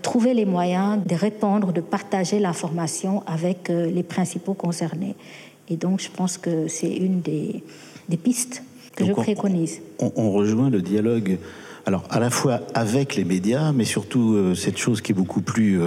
[0.02, 5.16] trouver les moyens de répondre, de partager l'information avec les principaux concernés.
[5.72, 7.64] Et donc, je pense que c'est une des,
[8.18, 8.62] pistes
[8.96, 9.82] que je préconise.
[10.00, 11.38] On, rejoint le dialogue.
[11.86, 15.80] Alors, à la fois avec les médias, mais surtout cette chose qui est beaucoup plus,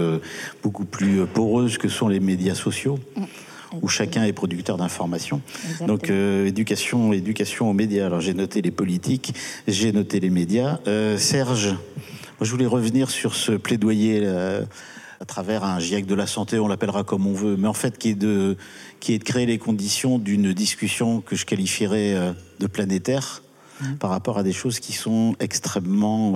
[0.62, 2.98] beaucoup plus poreuse que sont les médias sociaux.
[3.16, 3.22] Mm
[3.82, 5.40] où chacun est producteur d'informations.
[5.86, 8.06] Donc euh, éducation, éducation aux médias.
[8.06, 9.34] Alors j'ai noté les politiques,
[9.66, 10.78] j'ai noté les médias.
[10.86, 14.62] Euh, Serge, moi, je voulais revenir sur ce plaidoyer euh,
[15.24, 17.96] à travers un GIEC de la santé, on l'appellera comme on veut, mais en fait
[17.96, 18.58] qui est de,
[19.00, 23.42] qui est de créer les conditions d'une discussion que je qualifierais de planétaire
[23.80, 23.94] mmh.
[23.94, 26.34] par rapport à des choses qui sont extrêmement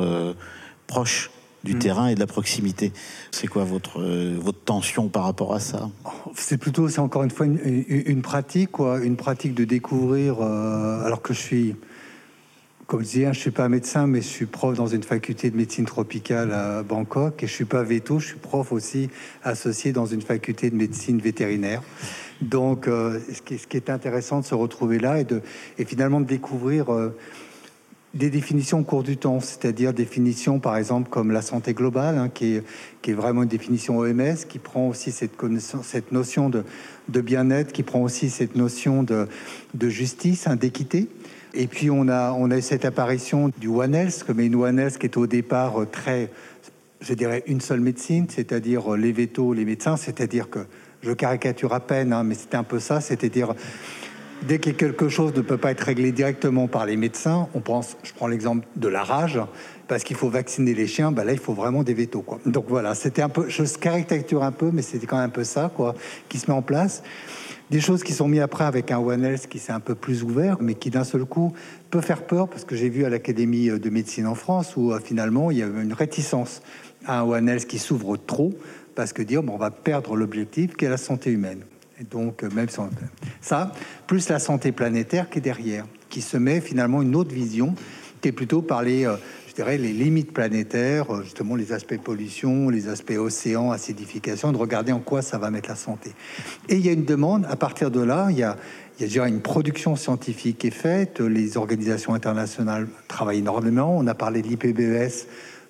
[0.86, 1.30] proches
[1.64, 1.78] du mm.
[1.78, 2.93] terrain et de la proximité.
[3.30, 5.91] C'est quoi votre, euh, votre tension par rapport à ça?
[6.34, 11.22] C'est plutôt, c'est encore une fois une, pratique, quoi, une pratique de découvrir, euh, alors
[11.22, 11.76] que je suis,
[12.89, 15.57] comme je disais, je suis pas médecin, mais je suis prof dans une faculté de
[15.57, 19.11] médecine tropicale à Bangkok, et je suis pas veto, je suis prof aussi
[19.45, 21.82] associé dans une faculté de médecine vétérinaire.
[22.41, 25.43] Donc, euh, ce, qui, est intéressant de se retrouver là et, de,
[25.84, 26.86] finalement de découvrir
[28.14, 32.30] des définitions au cours du temps, c'est-à-dire définitions par exemple comme la santé globale, hein,
[32.32, 32.55] qui,
[33.07, 35.43] est, vraiment une définition OMS, qui prend aussi cette,
[36.11, 39.28] notion de, bien-être, qui prend aussi cette notion de,
[39.74, 41.09] de justice, hein, d'équité.
[41.61, 45.06] Et puis on a, on cette apparition du One Health, comme une One Health qui
[45.06, 46.30] est au départ très,
[47.00, 50.61] je dirais, une seule médecine, c'est-à-dire les vétos, les médecins, c'est-à-dire que
[51.02, 53.54] je caricature à peine, hein, mais c'était un peu ça, c'est-à-dire
[54.42, 57.96] Dès que quelque chose ne peut pas être réglé directement par les médecins, on pense,
[58.04, 59.40] je prends l'exemple de la rage,
[59.88, 62.24] parce qu'il faut vacciner les chiens, bah là il faut vraiment des vétos.
[62.46, 65.42] Donc voilà, c'était un peu, je caricature un peu, mais c'était quand même un peu
[65.42, 65.94] ça quoi,
[66.28, 67.02] qui se met en place.
[67.70, 70.22] Des choses qui sont mises après avec un One Health qui s'est un peu plus
[70.22, 71.52] ouvert, mais qui d'un seul coup
[71.90, 75.00] peut faire peur, parce que j'ai vu à l'Académie de médecine en France où euh,
[75.00, 76.62] finalement il y avait une réticence
[77.04, 78.54] à un One Health qui s'ouvre trop,
[78.94, 81.60] parce que dire bon, on va perdre l'objectif qui est la santé humaine.
[82.00, 82.68] Et donc, euh, même
[83.40, 83.72] ça,
[84.06, 87.74] plus la santé planétaire qui est derrière, qui se met finalement une autre vision,
[88.22, 89.06] qui est plutôt par les,
[89.66, 95.00] les limites planétaires, euh, justement les aspects pollution, les aspects océan, acidification, de regarder en
[95.00, 96.12] quoi ça va mettre la santé.
[96.68, 98.56] Et il y a une demande, à partir de là, il y a,
[99.00, 104.06] il y a une production scientifique qui est faite, les organisations internationales travaillent énormément, on
[104.06, 105.26] a parlé de l'IPBES,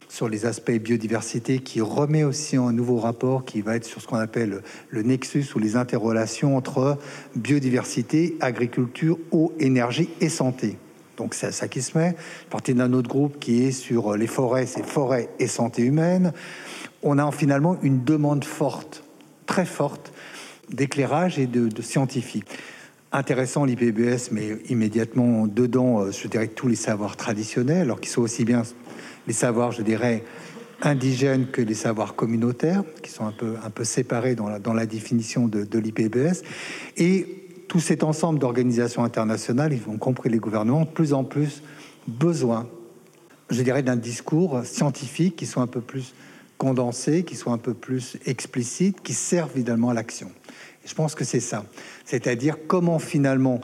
[0.09, 4.07] sur les aspects biodiversité, qui remet aussi un nouveau rapport qui va être sur ce
[4.07, 6.99] qu'on appelle le nexus ou les interrelations entre
[7.37, 10.79] biodiversité, agriculture, eau, énergie et santé.
[11.19, 12.15] Donc c'est ça qui se met.
[12.49, 16.33] Partie d'un autre groupe qui est sur les forêts, c'est forêt et santé humaine.
[17.03, 19.05] On a finalement une demande forte,
[19.47, 20.13] très forte,
[20.71, 22.47] d'éclairage et de, de scientifique.
[23.11, 28.21] Intéressant l'IPBS, mais immédiatement dedans, euh, je dirais tous les savoirs traditionnels, alors qu'ils sont
[28.23, 28.63] aussi bien
[29.27, 30.25] les savoirs, je dirais,
[30.83, 35.49] indigènes que les savoirs communautaires, qui sont un peu, un peu séparés dans la, définition
[35.49, 36.43] de, de l'IPBS.
[36.97, 41.63] Et tout cet ensemble d'organisations internationales, ont compris les gouvernements, de plus en plus
[42.07, 42.67] besoin,
[43.51, 46.15] je dirais, d'un discours scientifique qui soit un peu plus
[46.57, 50.31] condensé, qui soit un peu plus explicite, qui serve évidemment à l'action.
[50.85, 51.65] je pense que c'est ça.
[52.05, 53.61] C'est-à-dire comment finalement,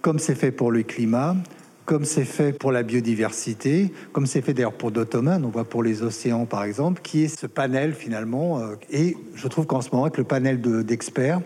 [0.00, 1.36] comme c'est fait pour le climat,
[1.84, 5.64] comme c'est fait pour la biodiversité, comme c'est fait d'ailleurs pour d'autres domaines, on voit
[5.64, 8.60] pour les océans par exemple, qui est ce panel finalement.
[8.60, 11.40] Euh, et je trouve qu'en ce moment, avec le panel d'experts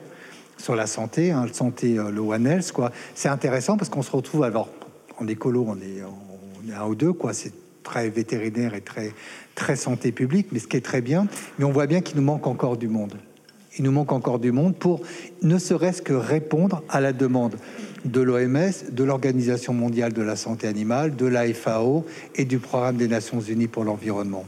[0.63, 4.03] sur la santé, hein, le santé, euh, le One Health, quoi, c'est intéressant parce qu'on
[4.03, 4.69] se retrouve, alors
[5.19, 7.53] en écolo, on est, on est un ou deux, quoi, c'est
[7.83, 9.13] très vétérinaire et très,
[9.57, 11.27] très santé publique, mais ce qui est très bien,
[11.59, 13.15] mais on voit bien qu'il nous manque encore du monde.
[13.77, 15.01] Il nous manque encore du monde pour
[15.43, 17.57] ne serait-ce que répondre à la demande
[18.05, 22.05] de l'OMS, de l'Organisation mondiale de la santé animale, de la FAO
[22.37, 24.45] et du Programme des Nations Unies pour l'environnement.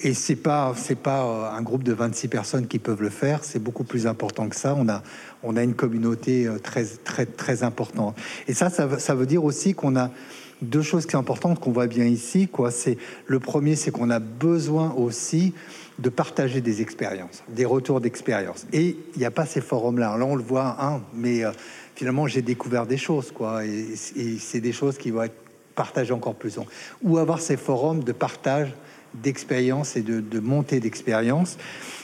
[0.00, 3.62] Et c'est pas pas euh, un groupe de 26 personnes qui peuvent le faire, c'est
[3.62, 4.74] beaucoup plus important que ça.
[4.76, 5.02] On a
[5.42, 8.16] on a une communauté euh, très très très importante.
[8.48, 10.10] Et ça ça, ça veut dire aussi qu'on a
[10.62, 12.70] deux choses qui sont importantes qu'on voit bien ici quoi,
[13.26, 15.52] le premier c'est qu'on a besoin aussi
[15.98, 18.66] de partager des expériences, des retours d'expérience.
[18.72, 20.16] Et il n'y a pas ces forums-là.
[20.16, 21.52] Là, on le voit, hein, mais euh,
[21.94, 23.64] finalement, j'ai découvert des choses, quoi.
[23.64, 25.36] Et, c'est des choses qui vont être
[25.74, 26.58] partagées encore plus.
[27.02, 28.74] Ou avoir ces forums de partage
[29.22, 31.56] d'expérience et de, montée d'expérience.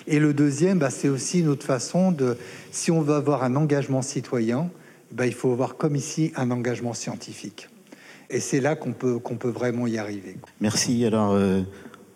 [0.07, 2.37] Et le deuxième, bah, c'est aussi une autre façon de,
[2.71, 4.71] si on veut avoir un engagement citoyen,
[5.13, 7.69] bah, il faut avoir comme ici un engagement scientifique.
[8.31, 10.37] Et c'est là qu'on peut, qu'on peut vraiment y arriver.
[10.61, 11.05] Merci.
[11.05, 11.63] Alors, euh,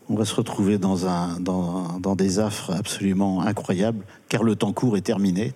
[0.08, 4.72] on va se retrouver dans, un, dans, dans des affres absolument incroyables, car le temps
[4.72, 5.54] court est terminé.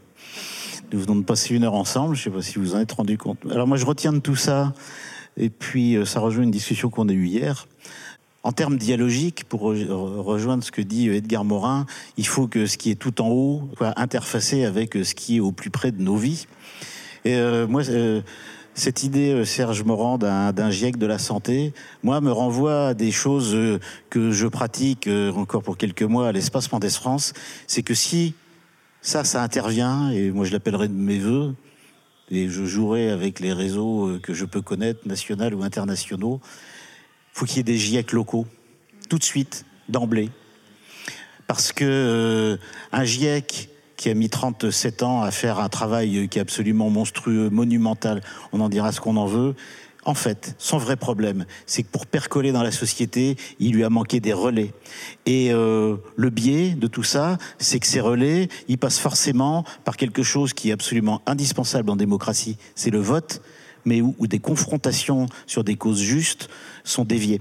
[0.92, 2.92] Nous venons de passer une heure ensemble, je ne sais pas si vous en êtes
[2.92, 3.38] rendu compte.
[3.50, 4.72] Alors moi je retiens de tout ça,
[5.36, 7.66] et puis euh, ça rejoint une discussion qu'on a eue hier.
[8.48, 11.84] En termes dialogiques, pour rejoindre ce que dit Edgar Morin,
[12.16, 15.40] il faut que ce qui est tout en haut soit interfacé avec ce qui est
[15.40, 16.46] au plus près de nos vies.
[17.26, 18.22] Et euh, moi, euh,
[18.72, 23.54] cette idée, Serge Morand, d'un GIEC de la santé, moi, me renvoie à des choses
[24.08, 27.34] que je pratique encore pour quelques mois à l'espace Mendes France.
[27.66, 28.32] C'est que si
[29.02, 31.54] ça, ça intervient, et moi je l'appellerai de mes voeux,
[32.30, 36.40] et je jouerai avec les réseaux euh, que je peux connaître, nationaux ou internationaux.
[37.32, 38.46] Faut qu'il y ait des GIEC locaux,
[39.08, 40.30] tout de suite, d'emblée.
[41.46, 42.56] Parce que euh,
[42.92, 47.50] un GIEC qui a mis 37 ans à faire un travail qui est absolument monstrueux,
[47.50, 48.22] monumental,
[48.52, 49.54] on en dira ce qu'on en veut,
[50.08, 53.90] en fait, son vrai problème, c'est que pour percoler dans la société, il lui a
[53.90, 54.72] manqué des relais.
[55.26, 59.98] Et euh, le biais de tout ça, c'est que ces relais, ils passent forcément par
[59.98, 63.42] quelque chose qui est absolument indispensable en démocratie, c'est le vote,
[63.84, 66.48] mais où, des confrontations sur des causes justes
[66.84, 67.40] sont déviées.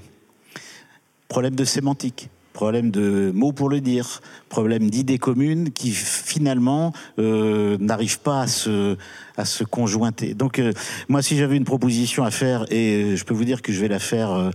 [1.27, 4.19] Problème de sémantique problème de mots pour le dire,
[4.49, 8.97] problème d'idées communes qui finalement euh, n'arrivent pas à se,
[9.37, 10.33] à se conjointer.
[10.33, 10.73] Donc euh,
[11.07, 13.87] moi, si j'avais une proposition à faire, et je peux vous dire que je vais
[13.87, 14.49] la faire euh,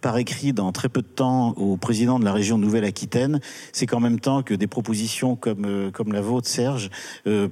[0.00, 3.38] par écrit dans très peu de temps au président de la région Nouvelle-Aquitaine,
[3.70, 6.90] c'est qu'en même temps que des propositions comme, comme la vôtre, Serge,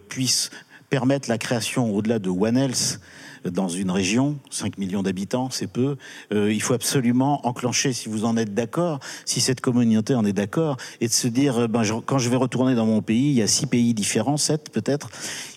[0.09, 0.51] puissent
[0.93, 3.01] permettre la création au-delà de One Health
[3.47, 5.97] dans une région, 5 millions d'habitants, c'est peu.
[6.35, 10.35] Euh, il faut absolument enclencher, si vous en êtes d'accord, si cette communauté en est
[10.35, 13.33] d'accord, et de se dire, euh, ben, quand je vais retourner dans mon pays, il
[13.33, 15.09] y a six pays différents, sept peut-être,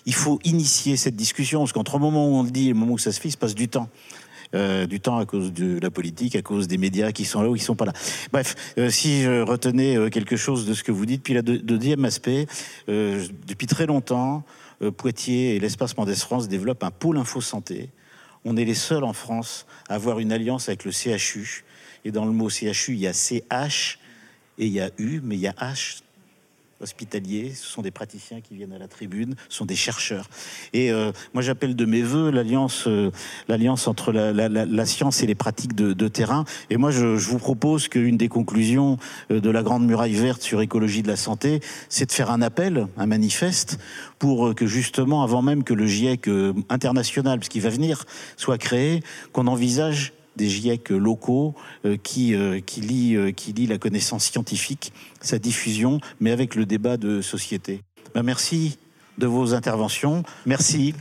[0.06, 2.78] il faut initier cette discussion, parce qu'entre le moment où on le dit et le
[2.78, 3.90] moment où ça se fait, il se passe du temps.
[4.54, 7.50] Euh, du temps à cause de la politique, à cause des médias qui sont là
[7.50, 7.92] ou qui sont pas là.
[8.32, 8.54] Bref,
[8.88, 12.46] si je retenais quelque chose de ce que vous dites, puis le deuxième aspect,
[12.86, 14.44] depuis très longtemps,
[14.96, 17.90] Poitiers et l'espace Mendès France développent un pôle info santé.
[18.44, 21.64] On est les seuls en France à avoir une alliance avec le CHU.
[22.04, 23.98] Et dans le mot CHU, il y a CH
[24.58, 26.02] et il y a U, mais il y a H
[26.80, 30.28] hospitaliers, ce sont des praticiens qui viennent à la tribune, ce sont des chercheurs.
[30.72, 33.10] Et euh, moi, j'appelle de mes voeux l'alliance, euh,
[33.86, 36.44] entre la, science et les pratiques de, terrain.
[36.70, 38.98] Et moi, je, vous propose qu'une des conclusions
[39.30, 42.42] euh, de la Grande Muraille Verte sur écologie de la santé, c'est de faire un
[42.42, 43.78] appel, un manifeste,
[44.18, 46.28] pour que justement, avant même que le GIEC
[46.70, 48.04] international, ce qui va venir,
[48.36, 49.02] soit créé,
[49.32, 54.92] qu'on envisage des GIEC locaux euh, qui, euh, qui, lit, euh, qui la connaissance scientifique,
[55.20, 57.80] sa diffusion, mais avec le débat de société.
[58.14, 58.78] Ben, merci
[59.18, 60.22] de vos interventions.
[60.44, 60.94] Merci